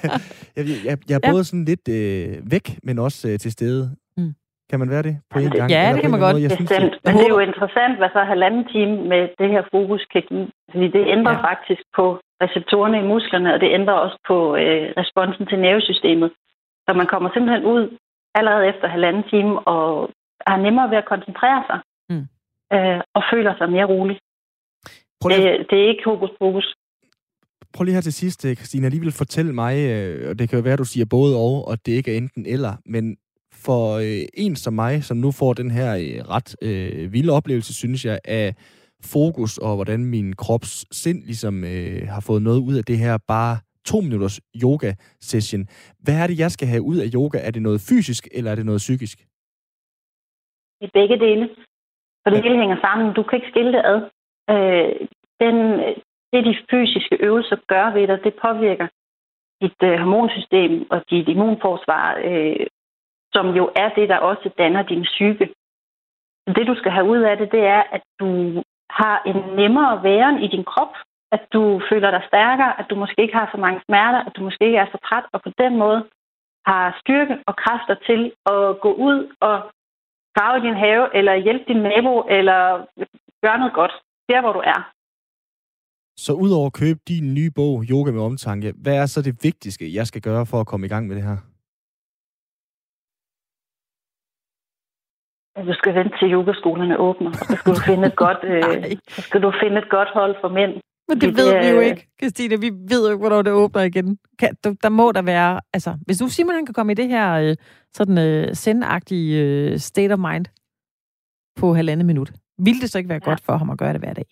[0.58, 1.32] jeg, jeg, jeg er Ja.
[1.32, 3.96] både sådan lidt øh, væk, men også øh, til stede.
[4.18, 4.34] Mm.
[4.70, 5.72] Kan man være det på en Ja, det- gang?
[5.72, 6.32] ja, Eller det kan man måde?
[6.32, 6.42] godt.
[6.44, 6.92] Jeg synes, Bestemt.
[6.94, 10.24] det, Men det er jo interessant, hvad så halvanden time med det her fokus kan
[10.30, 10.48] give.
[10.72, 11.44] Fordi det ændrer ja.
[11.50, 12.06] faktisk på
[12.44, 16.32] receptorerne i musklerne, og det ændrer også på øh, responsen til nervesystemet.
[16.86, 17.98] Så man kommer simpelthen ud
[18.36, 20.10] allerede efter halvanden time og
[20.48, 21.80] har nemmere ved at koncentrere sig.
[22.10, 22.26] Mm.
[22.76, 24.18] Øh, og føler sig mere rolig.
[25.22, 26.76] prøv, lige, Det, det er ikke hokus pokus.
[27.74, 30.58] prøv lige her til sidst, øh, Christina, lige vil fortælle mig, øh, og det kan
[30.60, 33.18] jo være, at du siger både og, og det ikke er enten eller, men
[33.54, 37.74] for øh, en som mig, som nu får den her øh, ret øh, vilde oplevelse,
[37.74, 38.56] synes jeg, af
[39.14, 43.18] fokus og hvordan min krops sind ligesom øh, har fået noget ud af det her
[43.28, 45.62] bare to minutters yoga-session.
[46.04, 47.38] Hvad er det, jeg skal have ud af yoga?
[47.48, 49.18] Er det noget fysisk, eller er det noget psykisk?
[50.80, 51.50] Det er begge dele.
[52.24, 53.14] For det hele hænger sammen.
[53.14, 54.00] Du kan ikke skille det ad.
[54.54, 55.08] Øh,
[55.44, 55.56] den,
[56.32, 58.88] det, de fysiske øvelser gør ved dig, det påvirker
[59.62, 62.66] dit øh, hormonsystem og dit immunforsvar, øh,
[63.34, 65.46] som jo er det, der også danner din psyke.
[66.44, 68.28] Så det, du skal have ud af det, det er, at du
[68.90, 70.94] har en nemmere væren i din krop,
[71.32, 74.42] at du føler dig stærkere, at du måske ikke har så mange smerter, at du
[74.44, 76.00] måske ikke er så træt, og på den måde
[76.66, 78.22] har styrke og kræfter til
[78.54, 79.56] at gå ud og
[80.38, 82.86] grave i din have, eller hjælpe din nabo, eller
[83.44, 83.94] gøre noget godt,
[84.30, 84.82] der hvor du er.
[86.26, 89.94] Så udover at købe din nye bog, Yoga med omtanke, hvad er så det vigtigste,
[89.94, 91.38] jeg skal gøre for at komme i gang med det her?
[95.66, 99.22] Du skal vente til yogaskolerne åbner, og så skal du finde et godt, øh, så
[99.22, 100.74] skal du finde et godt hold for mænd.
[101.08, 102.60] Men det, det ved vi jo ikke, Christine.
[102.60, 104.18] Vi ved jo ikke, hvornår det åbner igen.
[104.40, 105.62] Kan, der, der må der være...
[105.74, 107.56] Altså, hvis du Simon han kan komme i det her øh,
[107.94, 110.46] sådan øh, sendagtige øh, state of mind
[111.60, 112.32] på halvandet minut,
[112.66, 113.30] ville det så ikke være ja.
[113.30, 114.26] godt for ham at gøre det hver dag?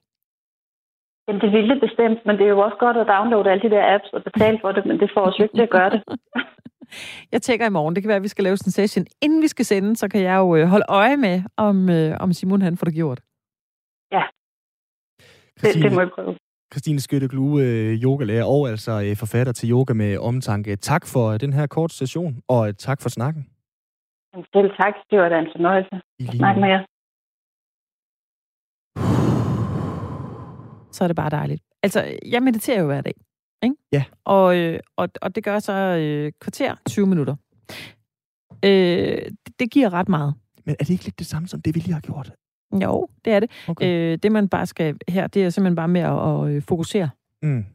[1.27, 3.75] Jamen, det ville det bestemt, men det er jo også godt at downloade alle de
[3.75, 5.89] der apps og betale for det, men det får os jo ikke til at gøre
[5.89, 6.01] det.
[7.33, 9.05] jeg tænker i morgen, det kan være, at vi skal lave sådan en session.
[9.21, 12.33] Inden vi skal sende, så kan jeg jo øh, holde øje med, om, øh, om
[12.33, 13.19] Simon han får det gjort.
[14.11, 14.23] Ja,
[15.61, 16.35] det, det må jeg prøve.
[16.73, 20.75] Christine Skytte Glue, øh, yogalærer og altså øh, forfatter til Yoga med Omtanke.
[20.75, 23.43] Tak for øh, den her kort session, og tak for snakken.
[24.53, 24.93] Selv tak.
[25.09, 25.95] Det var da en fornøjelse
[26.29, 26.81] at snakke med jer.
[30.91, 31.61] Så er det bare dejligt.
[31.83, 31.99] Altså,
[32.33, 33.13] jeg mediterer jo hver dag.
[33.63, 33.75] Ikke?
[33.91, 34.03] Ja.
[34.25, 37.35] Og, og, og det gør så øh, kvarter 20 minutter.
[38.65, 38.69] Øh,
[39.45, 40.33] det, det giver ret meget.
[40.65, 42.31] Men er det ikke lidt det samme som det, vi lige har gjort?
[42.83, 43.51] Jo, det er det.
[43.67, 44.13] Okay.
[44.13, 47.09] Øh, det, man bare skal her, det er simpelthen bare med at, at øh, fokusere.
[47.43, 47.65] Mm.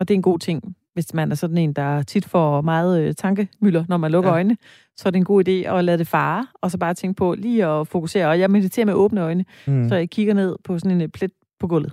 [0.00, 3.02] Og det er en god ting, hvis man er sådan en, der tit får meget
[3.02, 4.34] øh, tankemøller, når man lukker ja.
[4.34, 4.56] øjnene.
[4.96, 7.34] Så er det en god idé at lade det fare, og så bare tænke på
[7.34, 8.28] lige at fokusere.
[8.28, 9.88] Og jeg mediterer med åbne øjne, mm.
[9.88, 11.92] så jeg kigger ned på sådan en øh, plet på gulvet.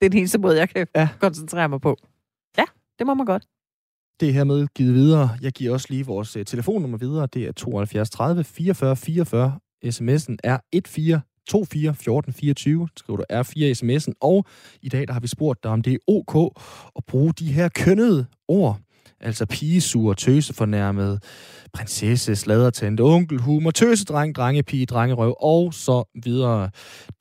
[0.00, 1.08] Det er den eneste måde, jeg kan ja.
[1.20, 1.96] koncentrere mig på.
[2.58, 2.64] Ja,
[2.98, 3.44] det må man godt.
[4.20, 5.30] Det er hermed givet videre.
[5.42, 7.26] Jeg giver også lige vores uh, telefonnummer videre.
[7.26, 14.46] Det er 72 30 44 44 sms'en er 1424 1424, skriver du R4 sms'en, og
[14.82, 16.54] i dag der har vi spurgt dig, om det er ok
[16.96, 18.78] at bruge de her kønnede ord,
[19.20, 21.22] altså pigesur, tøsefornærmet,
[21.72, 26.70] prinsesse, sladertante, onkel, humor, tøsedreng, drengepige, drengerøv og så videre.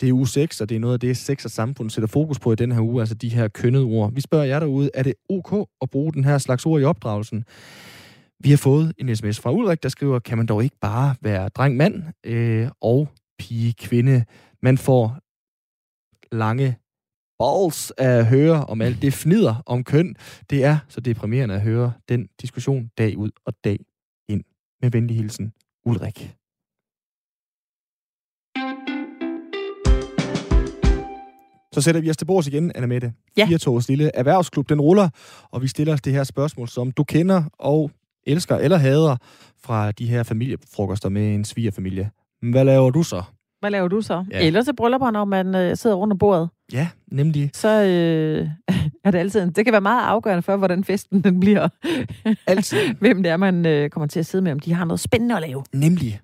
[0.01, 2.39] Det er uge 6, og det er noget af det, sex og samfund sætter fokus
[2.39, 4.13] på i den her uge, altså de her kønnede ord.
[4.13, 7.43] Vi spørger jer derude, er det ok at bruge den her slags ord i opdragelsen?
[8.39, 11.49] Vi har fået en sms fra Ulrik, der skriver, kan man dog ikke bare være
[11.49, 14.25] dreng-mand øh, og pige-kvinde?
[14.61, 15.17] Man får
[16.31, 16.77] lange
[17.39, 20.15] balls at høre om alt det fnider om køn.
[20.49, 23.79] Det er så deprimerende at høre den diskussion dag ud og dag
[24.29, 24.43] ind.
[24.81, 25.53] Med venlig hilsen,
[25.85, 26.35] Ulrik.
[31.73, 33.13] Så sætter vi os til bords igen, Anna Mette.
[33.37, 33.45] Ja.
[33.45, 35.09] Firtogs lille erhvervsklub, den ruller,
[35.51, 37.91] og vi stiller os det her spørgsmål, som du kender og
[38.27, 39.17] elsker eller hader
[39.63, 42.11] fra de her familiefrokoster med en svigerfamilie.
[42.41, 43.23] Hvad laver du så?
[43.59, 44.25] Hvad laver du så?
[44.31, 44.47] Ja.
[44.47, 46.49] Eller til bryllupper, når man øh, sidder rundt om bordet.
[46.73, 47.49] Ja, nemlig.
[47.53, 48.49] Så øh,
[49.05, 49.51] er det altid...
[49.51, 51.67] Det kan være meget afgørende for, hvordan festen den bliver.
[52.47, 52.77] Altid.
[53.01, 55.35] Hvem det er, man øh, kommer til at sidde med, om de har noget spændende
[55.35, 55.63] at lave.
[55.73, 56.19] Nemlig.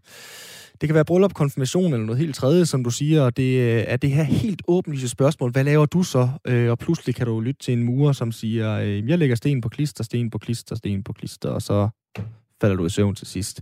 [0.82, 3.84] Det kan være bryllup, konfirmation eller noget helt tredje, som du siger, og det øh,
[3.88, 5.52] er det her helt åbenlyse spørgsmål.
[5.52, 6.30] Hvad laver du så?
[6.48, 9.62] Øh, og pludselig kan du lytte til en murer, som siger, øh, jeg lægger sten
[9.62, 11.90] på klister, sten på klister, sten på klister, og så
[12.64, 13.56] falder du i søvn til sidst.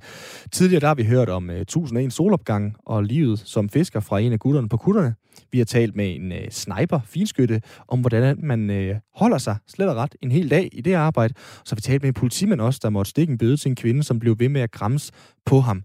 [0.51, 4.33] Tidligere der har vi hørt om uh, 1001 solopgang og livet som fisker fra en
[4.33, 5.15] af gutterne på kutterne.
[5.51, 9.89] Vi har talt med en uh, sniper, finskytte, om hvordan man uh, holder sig slet
[9.89, 11.33] og ret en hel dag i det arbejde.
[11.37, 13.75] Så har vi talt med en politimand også, der måtte stikke en bøde til en
[13.75, 15.13] kvinde, som blev ved med at græmse
[15.45, 15.83] på ham.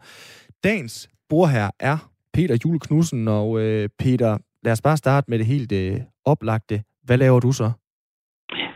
[0.64, 1.98] Dagens bor her er
[2.32, 6.82] Peter Jule Knudsen, og uh, Peter, lad os bare starte med det helt uh, oplagte.
[7.04, 7.72] Hvad laver du så?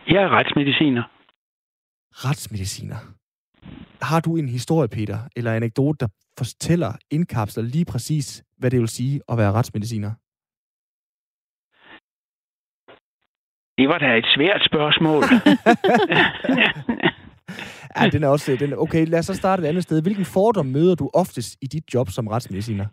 [0.07, 1.03] Jeg er retsmediciner.
[2.11, 3.20] Retsmediciner?
[4.01, 8.87] Har du en historie, Peter, eller anekdote, der fortæller, indkapsler lige præcis, hvad det vil
[8.87, 10.11] sige at være retsmediciner?
[13.77, 15.23] Det var da et svært spørgsmål.
[17.97, 18.57] ja, den er også...
[18.59, 20.01] Den, okay, lad os så starte et andet sted.
[20.01, 22.85] Hvilken fordom møder du oftest i dit job som retsmediciner?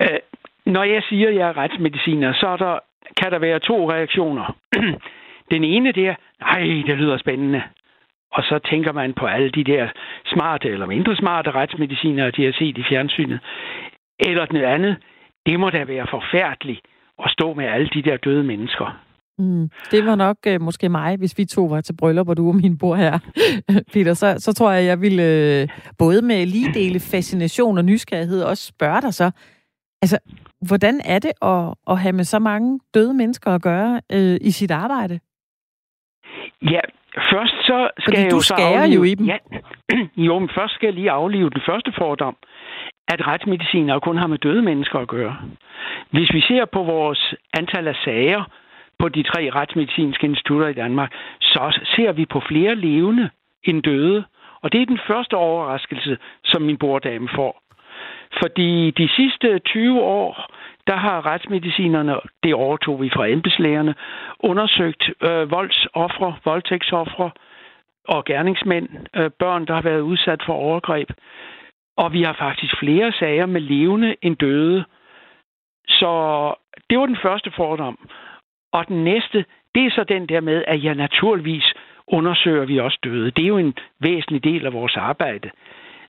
[0.00, 0.18] Øh,
[0.66, 2.78] når jeg siger, at jeg er retsmediciner, så er der,
[3.16, 4.56] kan der være to reaktioner.
[5.52, 7.62] Den ene, det er, nej, det lyder spændende.
[8.36, 9.88] Og så tænker man på alle de der
[10.26, 13.40] smarte eller mindre smarte retsmediciner, de har set i fjernsynet.
[14.18, 14.96] Eller den andet,
[15.46, 16.80] det må da være forfærdeligt
[17.24, 19.02] at stå med alle de der døde mennesker.
[19.38, 22.48] Mm, det var nok øh, måske mig, hvis vi to var til bryllup, og du
[22.48, 23.18] og min bror her,
[23.92, 24.14] Peter.
[24.14, 25.68] Så, så tror jeg, jeg ville øh,
[25.98, 29.30] både med lige dele fascination og nysgerrighed også spørge dig så,
[30.02, 30.18] altså,
[30.68, 34.50] hvordan er det at, at have med så mange døde mennesker at gøre øh, i
[34.50, 35.20] sit arbejde?
[36.62, 36.80] Ja,
[37.32, 38.96] først så skal Fordi jeg jo så skærer aflive...
[38.96, 39.26] jo i dem.
[39.26, 39.38] Ja,
[40.28, 42.36] jo, men først skal jeg lige aflive den første fordom,
[43.08, 45.36] at retsmediciner kun har med døde mennesker at gøre.
[46.10, 48.44] Hvis vi ser på vores antal af sager
[48.98, 53.30] på de tre retsmedicinske institutter i Danmark, så ser vi på flere levende
[53.64, 54.24] end døde.
[54.62, 57.65] Og det er den første overraskelse, som min borddame får.
[58.42, 60.46] Fordi de sidste 20 år,
[60.86, 63.94] der har retsmedicinerne, det overtog vi fra embedslægerne,
[64.40, 67.30] undersøgt øh, voldsoffre, voldtægtsoffre
[68.08, 71.10] og gerningsmænd, øh, børn, der har været udsat for overgreb.
[71.96, 74.84] Og vi har faktisk flere sager med levende end døde.
[75.88, 76.10] Så
[76.90, 78.08] det var den første fordom.
[78.72, 81.74] Og den næste, det er så den der med, at ja, naturligvis
[82.06, 83.30] undersøger vi også døde.
[83.30, 85.50] Det er jo en væsentlig del af vores arbejde.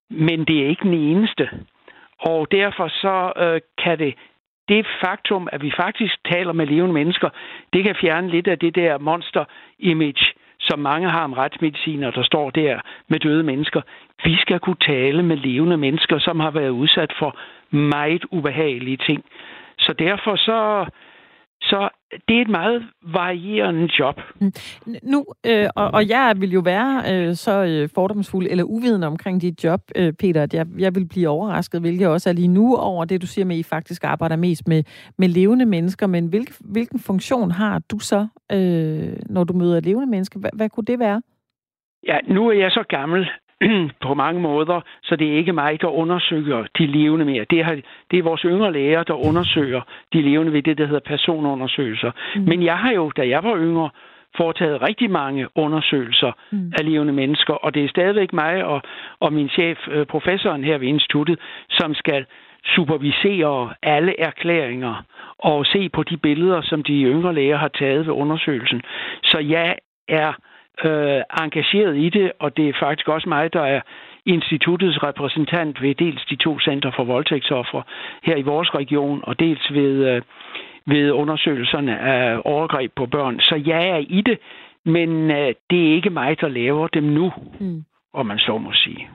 [0.10, 1.50] Men det er ikke den eneste.
[2.20, 4.16] Og derfor så øh, kan det
[4.70, 7.30] det faktum, at vi faktisk taler med levende mennesker,
[7.74, 12.50] det kan fjerne lidt af det der monster-image, som mange har om retsmediciner, der står
[12.50, 13.82] der med døde mennesker.
[14.24, 17.38] Vi skal kunne tale med levende mennesker, som har været udsat for
[17.76, 19.26] meget ubehagelige ting.
[19.78, 20.86] Så derfor så,
[21.62, 21.90] så
[22.28, 24.22] det er et meget varierende job.
[24.42, 24.52] Mm.
[25.04, 29.42] Nu, øh, og, og jeg vil jo være øh, så øh, fordomsfuld eller uvidende omkring
[29.42, 32.76] dit job, øh, Peter, at jeg, jeg vil blive overrasket, hvilket også er lige nu
[32.76, 34.84] over det, du siger med, at I faktisk arbejder mest med,
[35.18, 36.08] med levende mennesker.
[36.08, 40.40] Men hvil, hvilken funktion har du så, øh, når du møder levende mennesker?
[40.40, 41.22] Hvad, hvad kunne det være?
[42.08, 43.30] Ja, nu er jeg så gammel,
[44.06, 47.46] på mange måder, så det er ikke mig, der undersøger de levende mere.
[47.50, 47.82] Det er,
[48.12, 49.82] det er vores yngre læger, der undersøger
[50.14, 52.12] de levende ved det, der hedder personundersøgelser.
[52.36, 52.42] Mm.
[52.42, 53.90] Men jeg har jo, da jeg var yngre,
[54.38, 56.72] foretaget rigtig mange undersøgelser mm.
[56.80, 58.82] af levende mennesker, og det er stadigvæk mig og,
[59.20, 61.40] og min chef, øh, professoren her ved instituttet,
[61.70, 62.26] som skal
[62.66, 65.04] supervisere alle erklæringer
[65.40, 68.82] og se på de billeder, som de yngre læger har taget ved undersøgelsen.
[69.24, 69.76] Så jeg
[70.08, 70.34] er
[70.86, 73.82] øh, engageret i det, og det er faktisk også mig, der er
[74.26, 77.84] instituttets repræsentant ved dels de to center for voldtægtsoffre
[78.24, 80.22] her i vores region, og dels ved, øh,
[80.88, 83.40] ved undersøgelserne af overgreb på børn.
[83.40, 84.38] Så jeg er i det,
[84.86, 87.84] men øh, det er ikke mig, der laver dem nu, mm.
[88.14, 89.08] om man så må sige.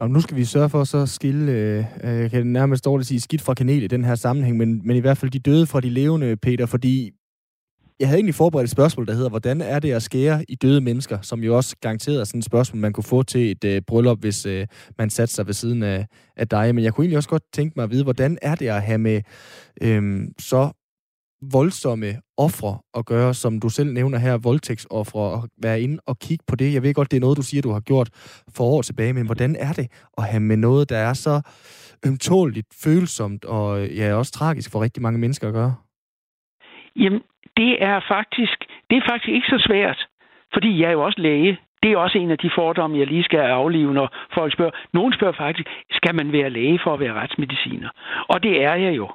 [0.00, 1.84] Og nu skal vi sørge for så skille, øh,
[2.22, 5.00] jeg kan nærmest dårligt sige, skidt fra kanel i den her sammenhæng, men, men i
[5.00, 7.10] hvert fald de døde fra de levende, Peter, fordi
[8.00, 10.80] jeg havde egentlig forberedt et spørgsmål, der hedder, hvordan er det at skære i døde
[10.80, 13.82] mennesker, som jo også garanteret er sådan et spørgsmål, man kunne få til et øh,
[13.86, 14.66] bryllup, hvis øh,
[14.98, 16.74] man satte sig ved siden af, af dig.
[16.74, 18.98] Men jeg kunne egentlig også godt tænke mig at vide, hvordan er det at have
[18.98, 19.22] med
[19.82, 20.70] øh, så
[21.52, 26.44] voldsomme ofre at gøre, som du selv nævner her, voldtægtsoffre, og være inde og kigge
[26.46, 26.74] på det.
[26.74, 28.10] Jeg ved godt, det er noget, du siger, du har gjort
[28.54, 29.86] for år tilbage, men hvordan er det
[30.18, 31.40] at have med noget, der er så
[32.06, 35.74] ømtåligt, følsomt og øh, ja, også tragisk for rigtig mange mennesker at gøre?
[36.96, 37.20] Jamen,
[37.58, 38.58] det er faktisk,
[38.90, 40.06] det er faktisk ikke så svært,
[40.52, 41.58] fordi jeg er jo også læge.
[41.82, 44.70] Det er også en af de fordomme, jeg lige skal aflive, når folk spørger.
[44.92, 47.88] Nogen spørger faktisk, skal man være læge for at være retsmediciner?
[48.28, 49.08] Og det er jeg jo.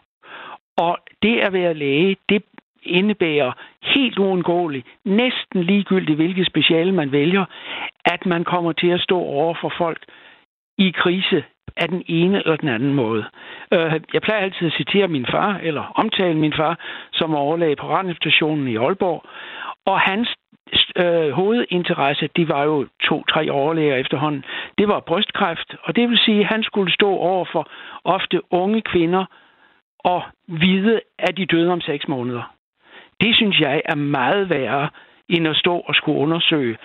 [0.77, 2.43] Og det at være læge, det
[2.83, 3.51] indebærer
[3.83, 7.45] helt uundgåeligt, næsten ligegyldigt hvilket speciale man vælger,
[8.05, 10.05] at man kommer til at stå over for folk
[10.77, 11.43] i krise
[11.77, 13.25] af den ene eller den anden måde.
[13.73, 16.79] Øh, jeg plejer altid at citere min far, eller omtale min far,
[17.13, 19.23] som overlæge på radiostationen i Aalborg,
[19.85, 20.35] og hans
[20.95, 24.43] øh, hovedinteresse, de var jo to-tre overlæger efterhånden,
[24.77, 27.69] det var brystkræft, og det vil sige, at han skulle stå over for
[28.03, 29.25] ofte unge kvinder
[29.99, 32.53] og vide, at de døde om seks måneder.
[33.21, 34.89] Det synes jeg er meget værre,
[35.29, 36.77] end at stå og skulle undersøge,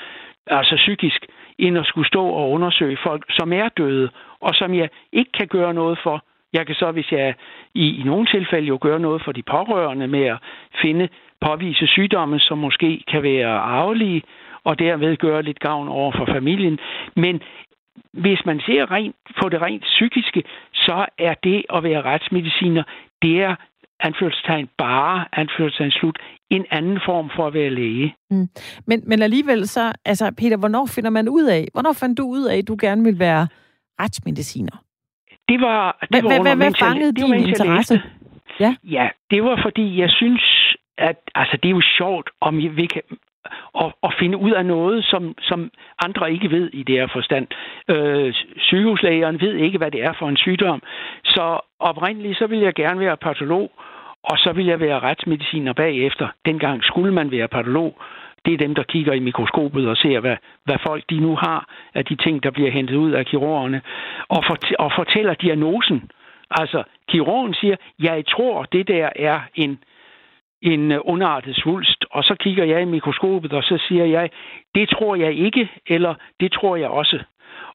[0.46, 1.26] altså psykisk,
[1.58, 5.46] end at skulle stå og undersøge folk, som er døde, og som jeg ikke kan
[5.46, 6.24] gøre noget for.
[6.52, 7.34] Jeg kan så, hvis jeg
[7.74, 10.38] i, i nogle tilfælde jo gøre noget for de pårørende med at
[10.82, 11.08] finde,
[11.40, 14.22] påvise sygdomme, som måske kan være arvelige,
[14.64, 16.78] og derved gøre lidt gavn over for familien.
[17.16, 17.42] Men
[18.12, 20.42] hvis man ser rent på det rent psykiske,
[20.72, 22.82] så er det at være retsmediciner,
[23.22, 23.54] det er
[24.00, 26.18] anførselstegn bare, anførselstegn slut,
[26.50, 28.14] en anden form for at være læge.
[28.30, 28.48] Mm.
[28.86, 32.44] Men, men alligevel så, altså Peter, hvornår finder man ud af, hvornår fandt du ud
[32.44, 33.48] af, at du gerne vil være
[34.00, 34.84] retsmediciner?
[35.48, 38.02] Det var, det var hvad, hvad fangede din interesse?
[38.60, 38.74] Ja.
[38.84, 40.42] ja, det var fordi, jeg synes,
[40.98, 43.02] at altså, det er jo sjovt, om vi kan,
[43.84, 45.70] at, at finde ud af noget, som, som
[46.04, 47.46] andre ikke ved i det her forstand.
[47.88, 50.82] Øh, sygehuslægeren ved ikke, hvad det er for en sygdom.
[51.24, 53.70] Så oprindeligt så vil jeg gerne være patolog,
[54.22, 56.28] og så vil jeg være retsmediciner bagefter.
[56.46, 57.98] Dengang skulle man være patolog.
[58.44, 61.68] Det er dem, der kigger i mikroskopet og ser, hvad, hvad folk de nu har
[61.94, 63.80] af de ting, der bliver hentet ud af kirurgerne,
[64.28, 66.10] og, for, og fortæller diagnosen.
[66.50, 69.78] Altså, kirurgen siger, jeg tror, det der er en,
[70.62, 74.30] en øh, underartet svulst, og så kigger jeg i mikroskopet, og så siger jeg,
[74.74, 77.18] det tror jeg ikke, eller det tror jeg også.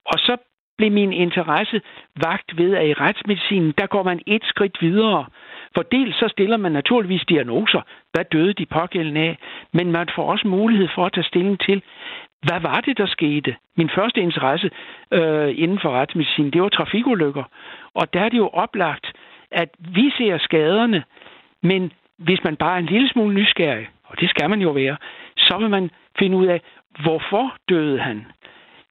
[0.05, 0.37] Og så
[0.77, 1.81] blev min interesse
[2.15, 5.25] vagt ved, at i retsmedicinen, der går man et skridt videre.
[5.75, 7.81] For dels så stiller man naturligvis diagnoser.
[8.13, 9.37] Hvad døde de pågældende af?
[9.73, 11.81] Men man får også mulighed for at tage stilling til,
[12.41, 13.55] hvad var det, der skete?
[13.77, 14.69] Min første interesse
[15.11, 17.43] øh, inden for retsmedicin, det var trafikulykker.
[17.93, 19.13] Og der er det jo oplagt,
[19.51, 21.03] at vi ser skaderne,
[21.63, 21.91] men
[22.23, 24.97] hvis man bare er en lille smule nysgerrig, og det skal man jo være,
[25.37, 26.61] så vil man finde ud af,
[27.03, 28.25] hvorfor døde han?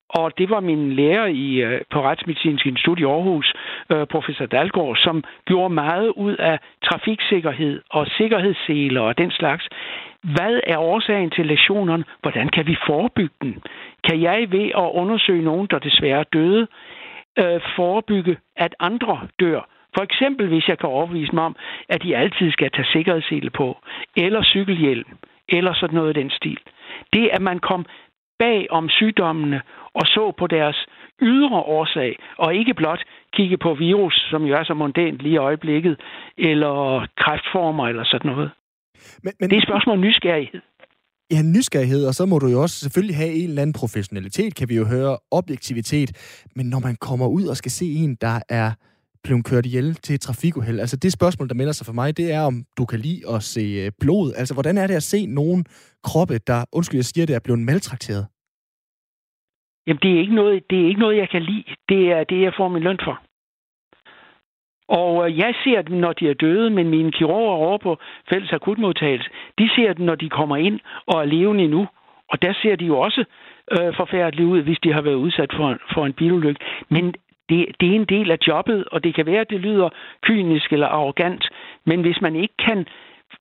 [0.09, 3.53] Og det var min lærer i, øh, på Retsmedicinsk Institut i Aarhus,
[3.93, 9.69] øh, professor Dalgaard, som gjorde meget ud af trafiksikkerhed og sikkerhedsseler og den slags.
[10.23, 12.05] Hvad er årsagen til lektionerne?
[12.23, 13.63] Hvordan kan vi forebygge den?
[14.05, 16.67] Kan jeg ved at undersøge nogen, der desværre døde,
[17.39, 19.72] øh, forebygge, at andre dør?
[19.95, 21.57] For eksempel, hvis jeg kan overbevise mig om,
[21.89, 23.77] at de altid skal tage sikkerhedssele på,
[24.17, 25.11] eller cykelhjelm,
[25.49, 26.59] eller sådan noget i den stil.
[27.13, 27.87] Det, at man kom
[28.39, 29.61] bag om sygdommene
[29.95, 30.87] og så på deres
[31.23, 35.45] ydre årsag, og ikke blot kigge på virus, som jo er så mondænt lige i
[35.49, 36.01] øjeblikket,
[36.39, 38.51] eller kræftformer eller sådan noget.
[39.23, 40.61] Men, men, det er et spørgsmål om nysgerrighed.
[41.31, 44.69] Ja, nysgerrighed, og så må du jo også selvfølgelig have en eller anden professionalitet, kan
[44.69, 46.11] vi jo høre, objektivitet.
[46.57, 48.71] Men når man kommer ud og skal se en, der er
[49.25, 52.33] blevet kørt ihjel til et trafikuheld, altså det spørgsmål, der melder sig for mig, det
[52.33, 54.33] er, om du kan lide at se øh, blod.
[54.37, 55.65] Altså, hvordan er det at se nogen
[56.05, 58.27] kroppe, der, undskyld, jeg siger det, er blevet maltrakteret?
[59.87, 61.65] Jamen, det er ikke noget, det er ikke noget jeg kan lide.
[61.89, 63.17] Det er det, jeg får min løn for.
[64.89, 67.99] Og øh, jeg ser dem, når de er døde, men mine kirurger over på
[68.31, 71.87] fælles akutmodtagelse, de ser dem, når de kommer ind og er levende endnu.
[72.29, 73.25] Og der ser de jo også
[73.71, 76.61] øh, forfærdeligt ud, hvis de har været udsat for, for en bilulykke.
[76.89, 77.15] Men
[77.49, 79.89] det, det er en del af jobbet, og det kan være, at det lyder
[80.23, 81.49] kynisk eller arrogant,
[81.87, 82.87] men hvis man ikke kan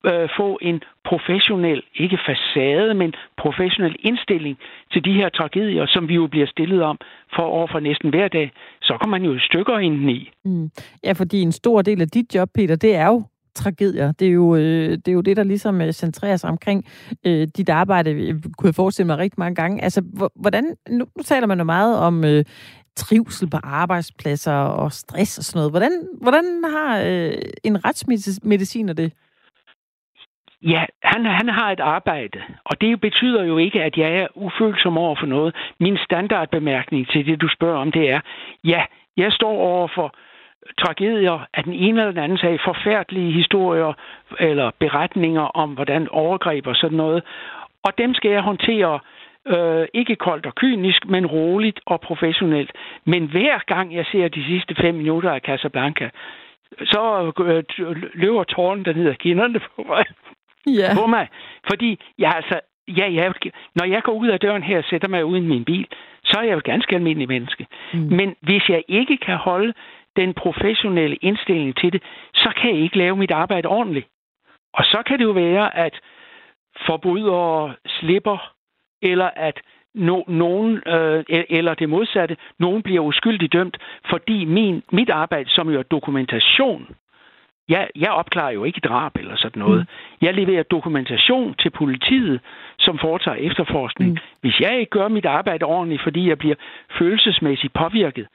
[0.06, 4.58] øh, få en professionel, ikke facade, men professionel indstilling
[4.92, 6.98] til de her tragedier, som vi jo bliver stillet om
[7.36, 10.30] for over for næsten hver dag, så kommer man jo i stykker inden i.
[10.44, 10.70] Mm.
[11.04, 13.22] Ja, fordi en stor del af dit job, Peter, det er jo
[13.54, 14.12] tragedier.
[14.12, 16.84] Det er jo, øh, det, er jo det, der ligesom øh, centrerer sig omkring
[17.26, 19.82] øh, dit arbejde, øh, kunne jeg forestille mig rigtig mange gange.
[19.82, 20.02] Altså,
[20.36, 22.44] hvordan, nu, nu taler man jo meget om øh,
[22.96, 25.72] trivsel på arbejdspladser og stress og sådan noget.
[25.72, 27.32] Hvordan, hvordan har øh,
[27.64, 29.12] en retsmediciner det?
[30.62, 34.98] Ja, han, han har et arbejde, og det betyder jo ikke, at jeg er ufølsom
[34.98, 35.54] over for noget.
[35.80, 38.20] Min standardbemærkning til det, du spørger om, det er,
[38.64, 38.82] ja,
[39.16, 40.14] jeg står over for
[40.78, 43.92] tragedier af den ene eller den anden sag, forfærdelige historier
[44.40, 47.24] eller beretninger om, hvordan overgreb og sådan noget.
[47.82, 49.00] Og dem skal jeg håndtere
[49.46, 52.72] øh, ikke koldt og kynisk, men roligt og professionelt.
[53.04, 56.10] Men hver gang jeg ser de sidste fem minutter af Casablanca,
[56.78, 57.64] så øh,
[58.14, 60.04] løber tårnen der ned ad kinderne på mig
[60.66, 60.94] ja.
[60.94, 61.28] på mig.
[61.70, 63.34] Fordi jeg altså, ja, jeg,
[63.74, 65.86] når jeg går ud af døren her og sætter mig ud i min bil,
[66.24, 67.66] så er jeg jo ganske almindelig menneske.
[67.92, 67.98] Mm.
[67.98, 69.72] Men hvis jeg ikke kan holde
[70.16, 72.02] den professionelle indstilling til det,
[72.34, 74.08] så kan jeg ikke lave mit arbejde ordentligt.
[74.74, 76.00] Og så kan det jo være, at
[76.86, 78.52] forbrydere slipper,
[79.02, 79.60] eller at
[79.94, 83.76] no, nogen, øh, eller det modsatte, nogen bliver uskyldigt dømt,
[84.10, 86.86] fordi min, mit arbejde, som jo er dokumentation,
[87.68, 89.80] jeg, jeg opklarer jo ikke drab eller sådan noget.
[89.80, 90.26] Mm.
[90.26, 92.40] Jeg leverer dokumentation til politiet,
[92.78, 94.10] som foretager efterforskning.
[94.10, 94.18] Mm.
[94.40, 96.54] Hvis jeg ikke gør mit arbejde ordentligt, fordi jeg bliver
[96.98, 98.26] følelsesmæssigt påvirket,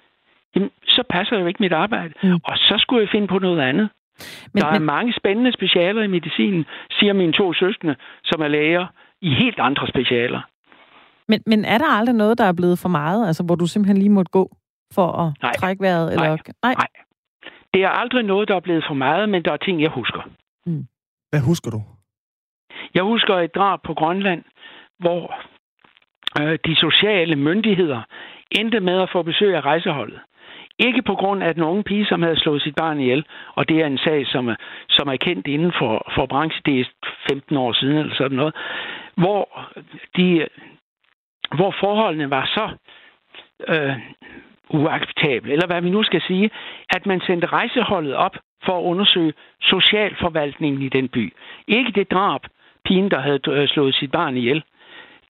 [0.55, 2.13] jamen, så passer jo ikke mit arbejde.
[2.23, 2.39] Mm.
[2.43, 3.89] Og så skulle jeg finde på noget andet.
[4.53, 4.85] Men, der er men...
[4.85, 8.85] mange spændende specialer i medicinen, siger mine to søskende, som er læger
[9.21, 10.41] i helt andre specialer.
[11.27, 13.97] Men, men er der aldrig noget, der er blevet for meget, altså hvor du simpelthen
[13.97, 14.57] lige måtte gå
[14.93, 15.53] for at Nej.
[15.53, 16.13] trække vejret?
[16.13, 16.27] Eller...
[16.27, 16.37] Nej.
[16.63, 16.73] Nej.
[16.73, 16.87] Nej.
[17.73, 20.21] Det er aldrig noget, der er blevet for meget, men der er ting, jeg husker.
[20.65, 20.85] Mm.
[21.29, 21.81] Hvad husker du?
[22.93, 24.43] Jeg husker et drab på Grønland,
[24.99, 25.35] hvor
[26.39, 28.01] øh, de sociale myndigheder
[28.51, 30.19] endte med at få besøg af rejseholdet.
[30.79, 33.25] Ikke på grund af den unge pige, som havde slået sit barn ihjel,
[33.55, 34.55] og det er en sag, som er,
[34.89, 36.85] som er kendt inden for, for branchen, det er
[37.29, 38.55] 15 år siden eller sådan noget,
[39.15, 39.71] hvor,
[40.17, 40.47] de,
[41.55, 42.69] hvor forholdene var så
[43.67, 43.95] øh,
[44.69, 46.49] uacceptable, eller hvad vi nu skal sige,
[46.89, 51.33] at man sendte rejseholdet op for at undersøge socialforvaltningen i den by.
[51.67, 52.41] Ikke det drab,
[52.85, 54.63] pigen, der havde øh, slået sit barn ihjel.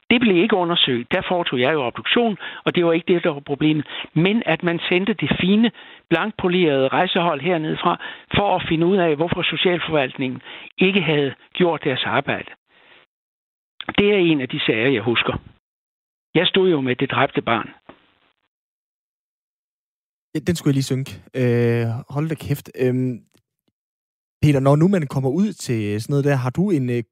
[0.09, 1.11] Det blev ikke undersøgt.
[1.11, 3.85] Der foretog jeg jo obduktion, og det var ikke det, der var problemet.
[4.13, 5.71] Men at man sendte det fine,
[6.09, 7.97] blankpolerede rejsehold hernede fra,
[8.35, 10.41] for at finde ud af, hvorfor socialforvaltningen
[10.77, 12.51] ikke havde gjort deres arbejde.
[13.97, 15.33] Det er en af de sager, jeg husker.
[16.39, 17.69] Jeg stod jo med det dræbte barn.
[20.33, 21.11] Ja, den skulle jeg lige synke.
[21.41, 21.85] Øh,
[22.15, 22.67] hold da kæft.
[22.83, 23.13] Øhm,
[24.41, 27.03] Peter, når nu man kommer ud til sådan noget der, har du en øh,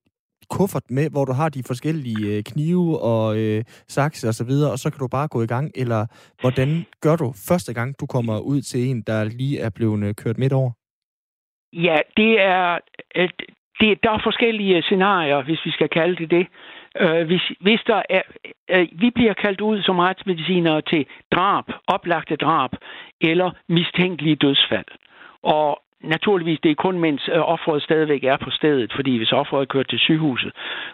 [0.50, 4.72] kuffert med, hvor du har de forskellige øh, knive og øh, sakse og så videre,
[4.72, 6.02] og så kan du bare gå i gang, eller
[6.42, 10.16] hvordan gør du første gang, du kommer ud til en, der lige er blevet øh,
[10.16, 10.72] kørt midt over?
[11.74, 12.80] Ja, det er,
[13.16, 13.30] øh,
[13.80, 16.48] det, der er forskellige scenarier, hvis vi skal kalde det det.
[17.00, 18.22] Øh, hvis, hvis der er,
[18.70, 22.72] øh, øh, vi bliver kaldt ud som retsmedicinere til drab, oplagte drab
[23.22, 24.86] eller mistænkelige dødsfald.
[25.44, 29.62] Og naturligvis, det er kun mens øh, offeret stadigvæk er på stedet, fordi hvis offeret
[29.62, 30.52] er kørt til sygehuset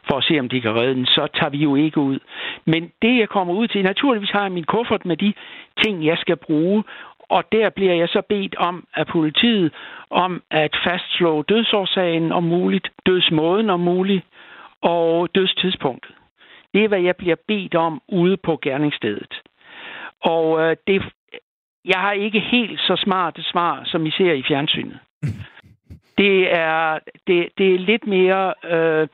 [0.09, 2.19] for at se, om de kan redde den, så tager vi jo ikke ud.
[2.65, 5.33] Men det, jeg kommer ud til, naturligvis har jeg min kuffert med de
[5.83, 6.83] ting, jeg skal bruge,
[7.29, 9.73] og der bliver jeg så bedt om af politiet
[10.09, 14.25] om at fastslå dødsårsagen om muligt, dødsmåden om muligt
[14.81, 16.15] og dødstidspunktet.
[16.73, 19.41] Det er, hvad jeg bliver bedt om ude på gerningsstedet.
[20.23, 21.03] Og øh, det,
[21.85, 24.99] jeg har ikke helt så smarte svar, som I ser i fjernsynet.
[26.17, 28.53] Det er, det, det er lidt mere...
[28.63, 29.07] Øh,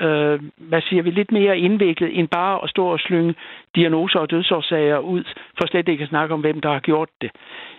[0.00, 3.34] øh, hvad siger vi, lidt mere indviklet end bare at stå og slynge
[3.74, 5.24] diagnoser og dødsårsager ud,
[5.58, 7.30] for slet ikke at snakke om, hvem der har gjort det.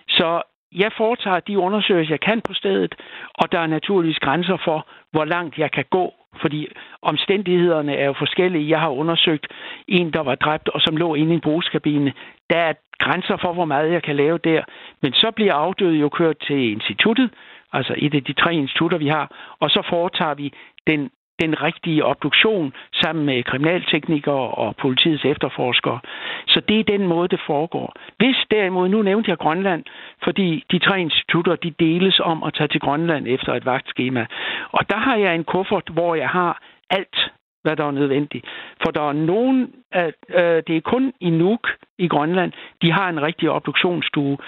[0.08, 2.94] Så jeg foretager de undersøgelser, jeg kan på stedet,
[3.34, 6.68] og der er naturligvis grænser for, hvor langt jeg kan gå, fordi
[7.02, 8.70] omstændighederne er jo forskellige.
[8.70, 9.46] Jeg har undersøgt
[9.88, 12.12] en, der var dræbt, og som lå inde i en brugskabine.
[12.50, 14.62] Der er grænser for, hvor meget jeg kan lave der.
[15.02, 17.30] Men så bliver afdøde jo kørt til instituttet,
[17.72, 20.52] altså et af de tre institutter, vi har, og så foretager vi
[20.86, 21.10] den
[21.40, 22.72] den rigtige obduktion
[23.02, 26.00] sammen med kriminalteknikere og politiets efterforskere.
[26.46, 27.94] Så det er den måde, det foregår.
[28.16, 29.84] Hvis derimod, nu nævnte jeg Grønland,
[30.24, 34.26] fordi de tre institutter, de deles om at tage til Grønland efter et vagtskema.
[34.72, 37.30] Og der har jeg en kuffert, hvor jeg har alt
[37.62, 38.46] hvad der er nødvendigt.
[38.82, 42.52] For der er nogen, at, øh, det er kun i Nuuk i Grønland,
[42.82, 44.38] de har en rigtig obduktionsstue.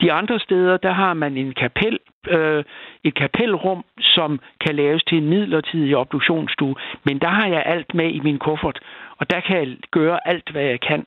[0.00, 1.98] De andre steder, der har man en kapel,
[2.28, 2.64] øh,
[3.04, 6.74] et kapelrum, som kan laves til en midlertidig obduktionsstue.
[7.04, 8.78] Men der har jeg alt med i min kuffert,
[9.18, 11.06] og der kan jeg gøre alt, hvad jeg kan,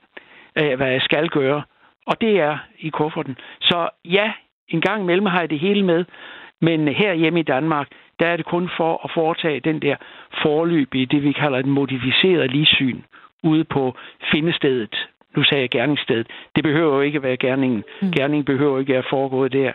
[0.58, 1.62] øh, hvad jeg skal gøre.
[2.06, 3.36] Og det er i kufferten.
[3.60, 4.32] Så ja,
[4.68, 6.04] en gang imellem har jeg det hele med,
[6.60, 7.88] men her hjemme i Danmark,
[8.20, 9.96] der er det kun for at foretage den der
[10.42, 13.00] forløb i det, vi kalder et modificeret livssyn
[13.42, 13.96] ude på
[14.32, 14.94] findestedet.
[15.36, 16.26] Nu sagde jeg gerningsstedet.
[16.56, 17.84] Det behøver jo ikke at være gerningen.
[18.02, 18.12] Mm.
[18.12, 19.72] Gerningen behøver ikke at foregå der.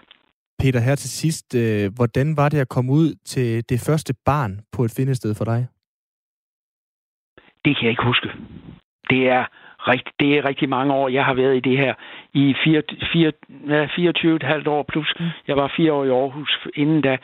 [0.59, 4.59] Peter, her til sidst, øh, hvordan var det at komme ud til det første barn
[4.71, 5.67] på et findested for dig?
[7.65, 8.29] Det kan jeg ikke huske.
[9.09, 9.45] Det er
[9.87, 11.93] rigtig, det er rigtig mange år, jeg har været i det her.
[12.33, 12.81] I 4,
[13.13, 15.13] 4, 24,5 år plus.
[15.19, 15.25] Mm.
[15.47, 17.17] Jeg var fire år i Aarhus inden da.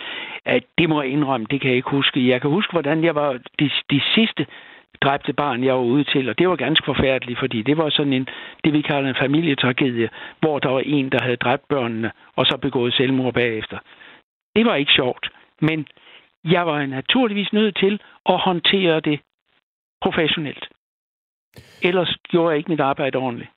[0.45, 2.27] At det må jeg indrømme, det kan jeg ikke huske.
[2.27, 4.45] Jeg kan huske, hvordan jeg var de, de sidste
[5.01, 8.13] dræbte barn, jeg var ude til, og det var ganske forfærdeligt, fordi det var sådan
[8.13, 8.27] en,
[8.63, 12.57] det vi kalder en familietragedie, hvor der var en, der havde dræbt børnene, og så
[12.57, 13.77] begået selvmord bagefter.
[14.55, 15.29] Det var ikke sjovt,
[15.61, 15.87] men
[16.43, 19.19] jeg var naturligvis nødt til at håndtere det
[20.01, 20.67] professionelt.
[21.81, 23.49] Ellers gjorde jeg ikke mit arbejde ordentligt.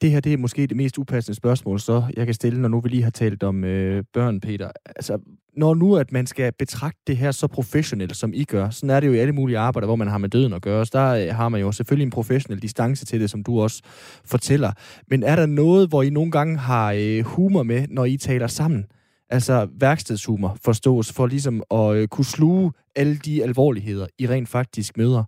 [0.00, 2.80] Det her det er måske det mest upassende spørgsmål, så jeg kan stille, når nu
[2.80, 4.70] vi lige har talt om øh, børn, Peter.
[4.86, 5.18] Altså,
[5.56, 9.00] når nu at man skal betragte det her så professionelt, som I gør, sådan er
[9.00, 10.86] det jo i alle mulige arbejder, hvor man har med døden at gøre.
[10.86, 13.82] Så der øh, har man jo selvfølgelig en professionel distance til det, som du også
[14.24, 14.72] fortæller.
[15.06, 18.46] Men er der noget, hvor I nogle gange har øh, humor med, når I taler
[18.46, 18.86] sammen?
[19.30, 24.96] Altså værkstedshumor forstås for ligesom at øh, kunne sluge alle de alvorligheder, I rent faktisk
[24.96, 25.24] møder?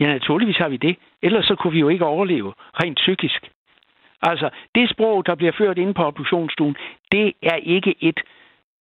[0.00, 0.96] Ja, naturligvis har vi det.
[1.22, 3.50] Ellers så kunne vi jo ikke overleve rent psykisk.
[4.22, 6.76] Altså, det sprog, der bliver ført inde på obduktionsstuen,
[7.12, 8.20] det er ikke et,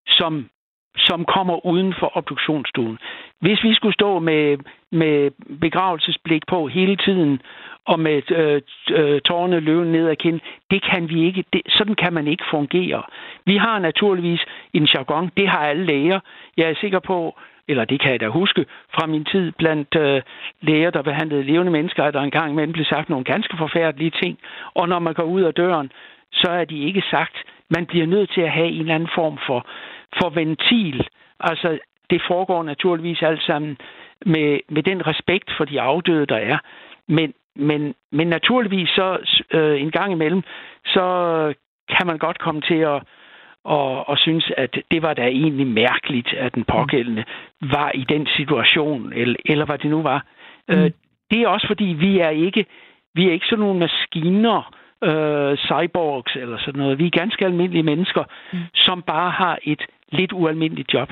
[0.07, 0.49] som,
[0.97, 2.97] som kommer uden for obduktionsstuen.
[3.39, 4.57] Hvis vi skulle stå med,
[4.91, 5.31] med
[5.61, 7.41] begravelsesblik på hele tiden,
[7.85, 10.39] og med øh, øh tårne løven ned ad kind,
[10.71, 11.43] det kan vi ikke.
[11.53, 13.03] Det, sådan kan man ikke fungere.
[13.45, 14.41] Vi har naturligvis
[14.73, 16.19] en jargon, det har alle læger.
[16.57, 17.35] Jeg er sikker på,
[17.67, 20.21] eller det kan jeg da huske fra min tid blandt øh,
[20.61, 24.39] læger, der behandlede levende mennesker, at der engang imellem blev sagt nogle ganske forfærdelige ting.
[24.73, 25.91] Og når man går ud af døren,
[26.31, 27.35] så er de ikke sagt.
[27.69, 29.67] Man bliver nødt til at have en eller anden form for,
[30.21, 31.07] for ventil.
[31.39, 33.77] Altså, det foregår naturligvis alt sammen
[34.25, 36.57] med, med den respekt for de afdøde, der er.
[37.07, 40.41] Men, men, men naturligvis så øh, en gang imellem,
[40.85, 41.05] så
[41.89, 43.03] kan man godt komme til at
[43.63, 47.25] og, og synes, at det var da egentlig mærkeligt, at den pågældende
[47.61, 50.25] var i den situation, eller, eller hvad det nu var.
[50.67, 50.75] Mm.
[50.75, 50.91] Øh,
[51.31, 52.65] det er også fordi, vi er ikke,
[53.13, 56.99] vi er ikke sådan nogle maskiner, øh, cyborgs eller sådan noget.
[56.99, 58.23] Vi er ganske almindelige mennesker,
[58.53, 58.59] mm.
[58.73, 59.81] som bare har et
[60.11, 61.09] lidt ualmindeligt job.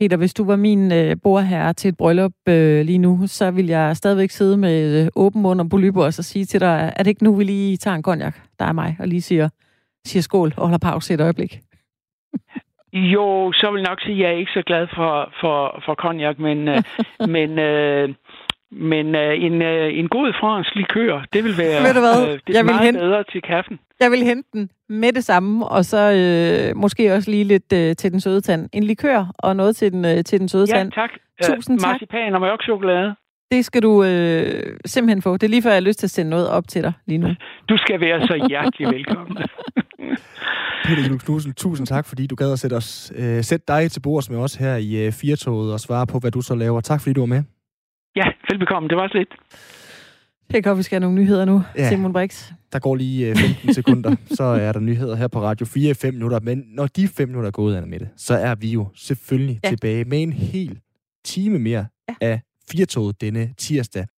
[0.00, 3.66] Peter, hvis du var min øh, bordherre til et bryllup øh, lige nu, så vil
[3.66, 7.02] jeg stadigvæk sidde med øh, åben mund og polypper og så sige til dig, er
[7.02, 9.48] det ikke nu, vi lige tager en konjak, der er mig, og lige siger,
[10.04, 11.58] siger skål og holder pause et øjeblik?
[12.92, 15.94] Jo, så vil jeg nok sige, at jeg er ikke så glad for, for, for
[15.94, 16.82] cognac, men, øh,
[17.34, 18.08] men, øh,
[18.72, 22.18] men øh, en, øh, en god fransk likør, det vil være Ved du hvad?
[22.22, 23.78] Øh, det er jeg vil meget hente, bedre til kaffen.
[24.00, 27.96] Jeg vil hente den med det samme, og så øh, måske også lige lidt øh,
[27.96, 28.68] til den søde tand.
[28.72, 30.92] En likør og noget til den, øh, til den søde ja, tand.
[30.92, 31.10] tak.
[31.42, 31.92] Tusind uh, tak.
[31.92, 33.14] Marcipan og mørk chokolade.
[33.50, 35.32] Det skal du øh, simpelthen få.
[35.32, 37.18] Det er lige før, jeg har lyst til at sende noget op til dig lige
[37.18, 37.28] nu.
[37.68, 39.36] Du skal være så hjertelig velkommen.
[40.84, 44.00] Peter Juhl Knudsen, tusind tak, fordi du gad at sætte, os, øh, sætte dig til
[44.00, 46.80] bords med os her i øh, Firtoget og svare på, hvad du så laver.
[46.80, 47.42] Tak, fordi du var med.
[48.16, 48.88] Ja, velbekomme.
[48.88, 49.28] Det var også lidt.
[50.50, 51.88] Det kan vi skal have nogle nyheder nu, Ja.
[51.88, 52.52] Simon Brix.
[52.72, 55.94] Der går lige øh, 15 sekunder, så er der nyheder her på Radio 4 i
[55.94, 56.40] 5 minutter.
[56.40, 59.68] Men når de 5 minutter er gået, Anna Mette, så er vi jo selvfølgelig Ja.
[59.68, 60.78] tilbage med en hel
[61.24, 62.14] time mere ja.
[62.20, 62.40] af
[62.70, 64.06] Firtoget denne tirsdag.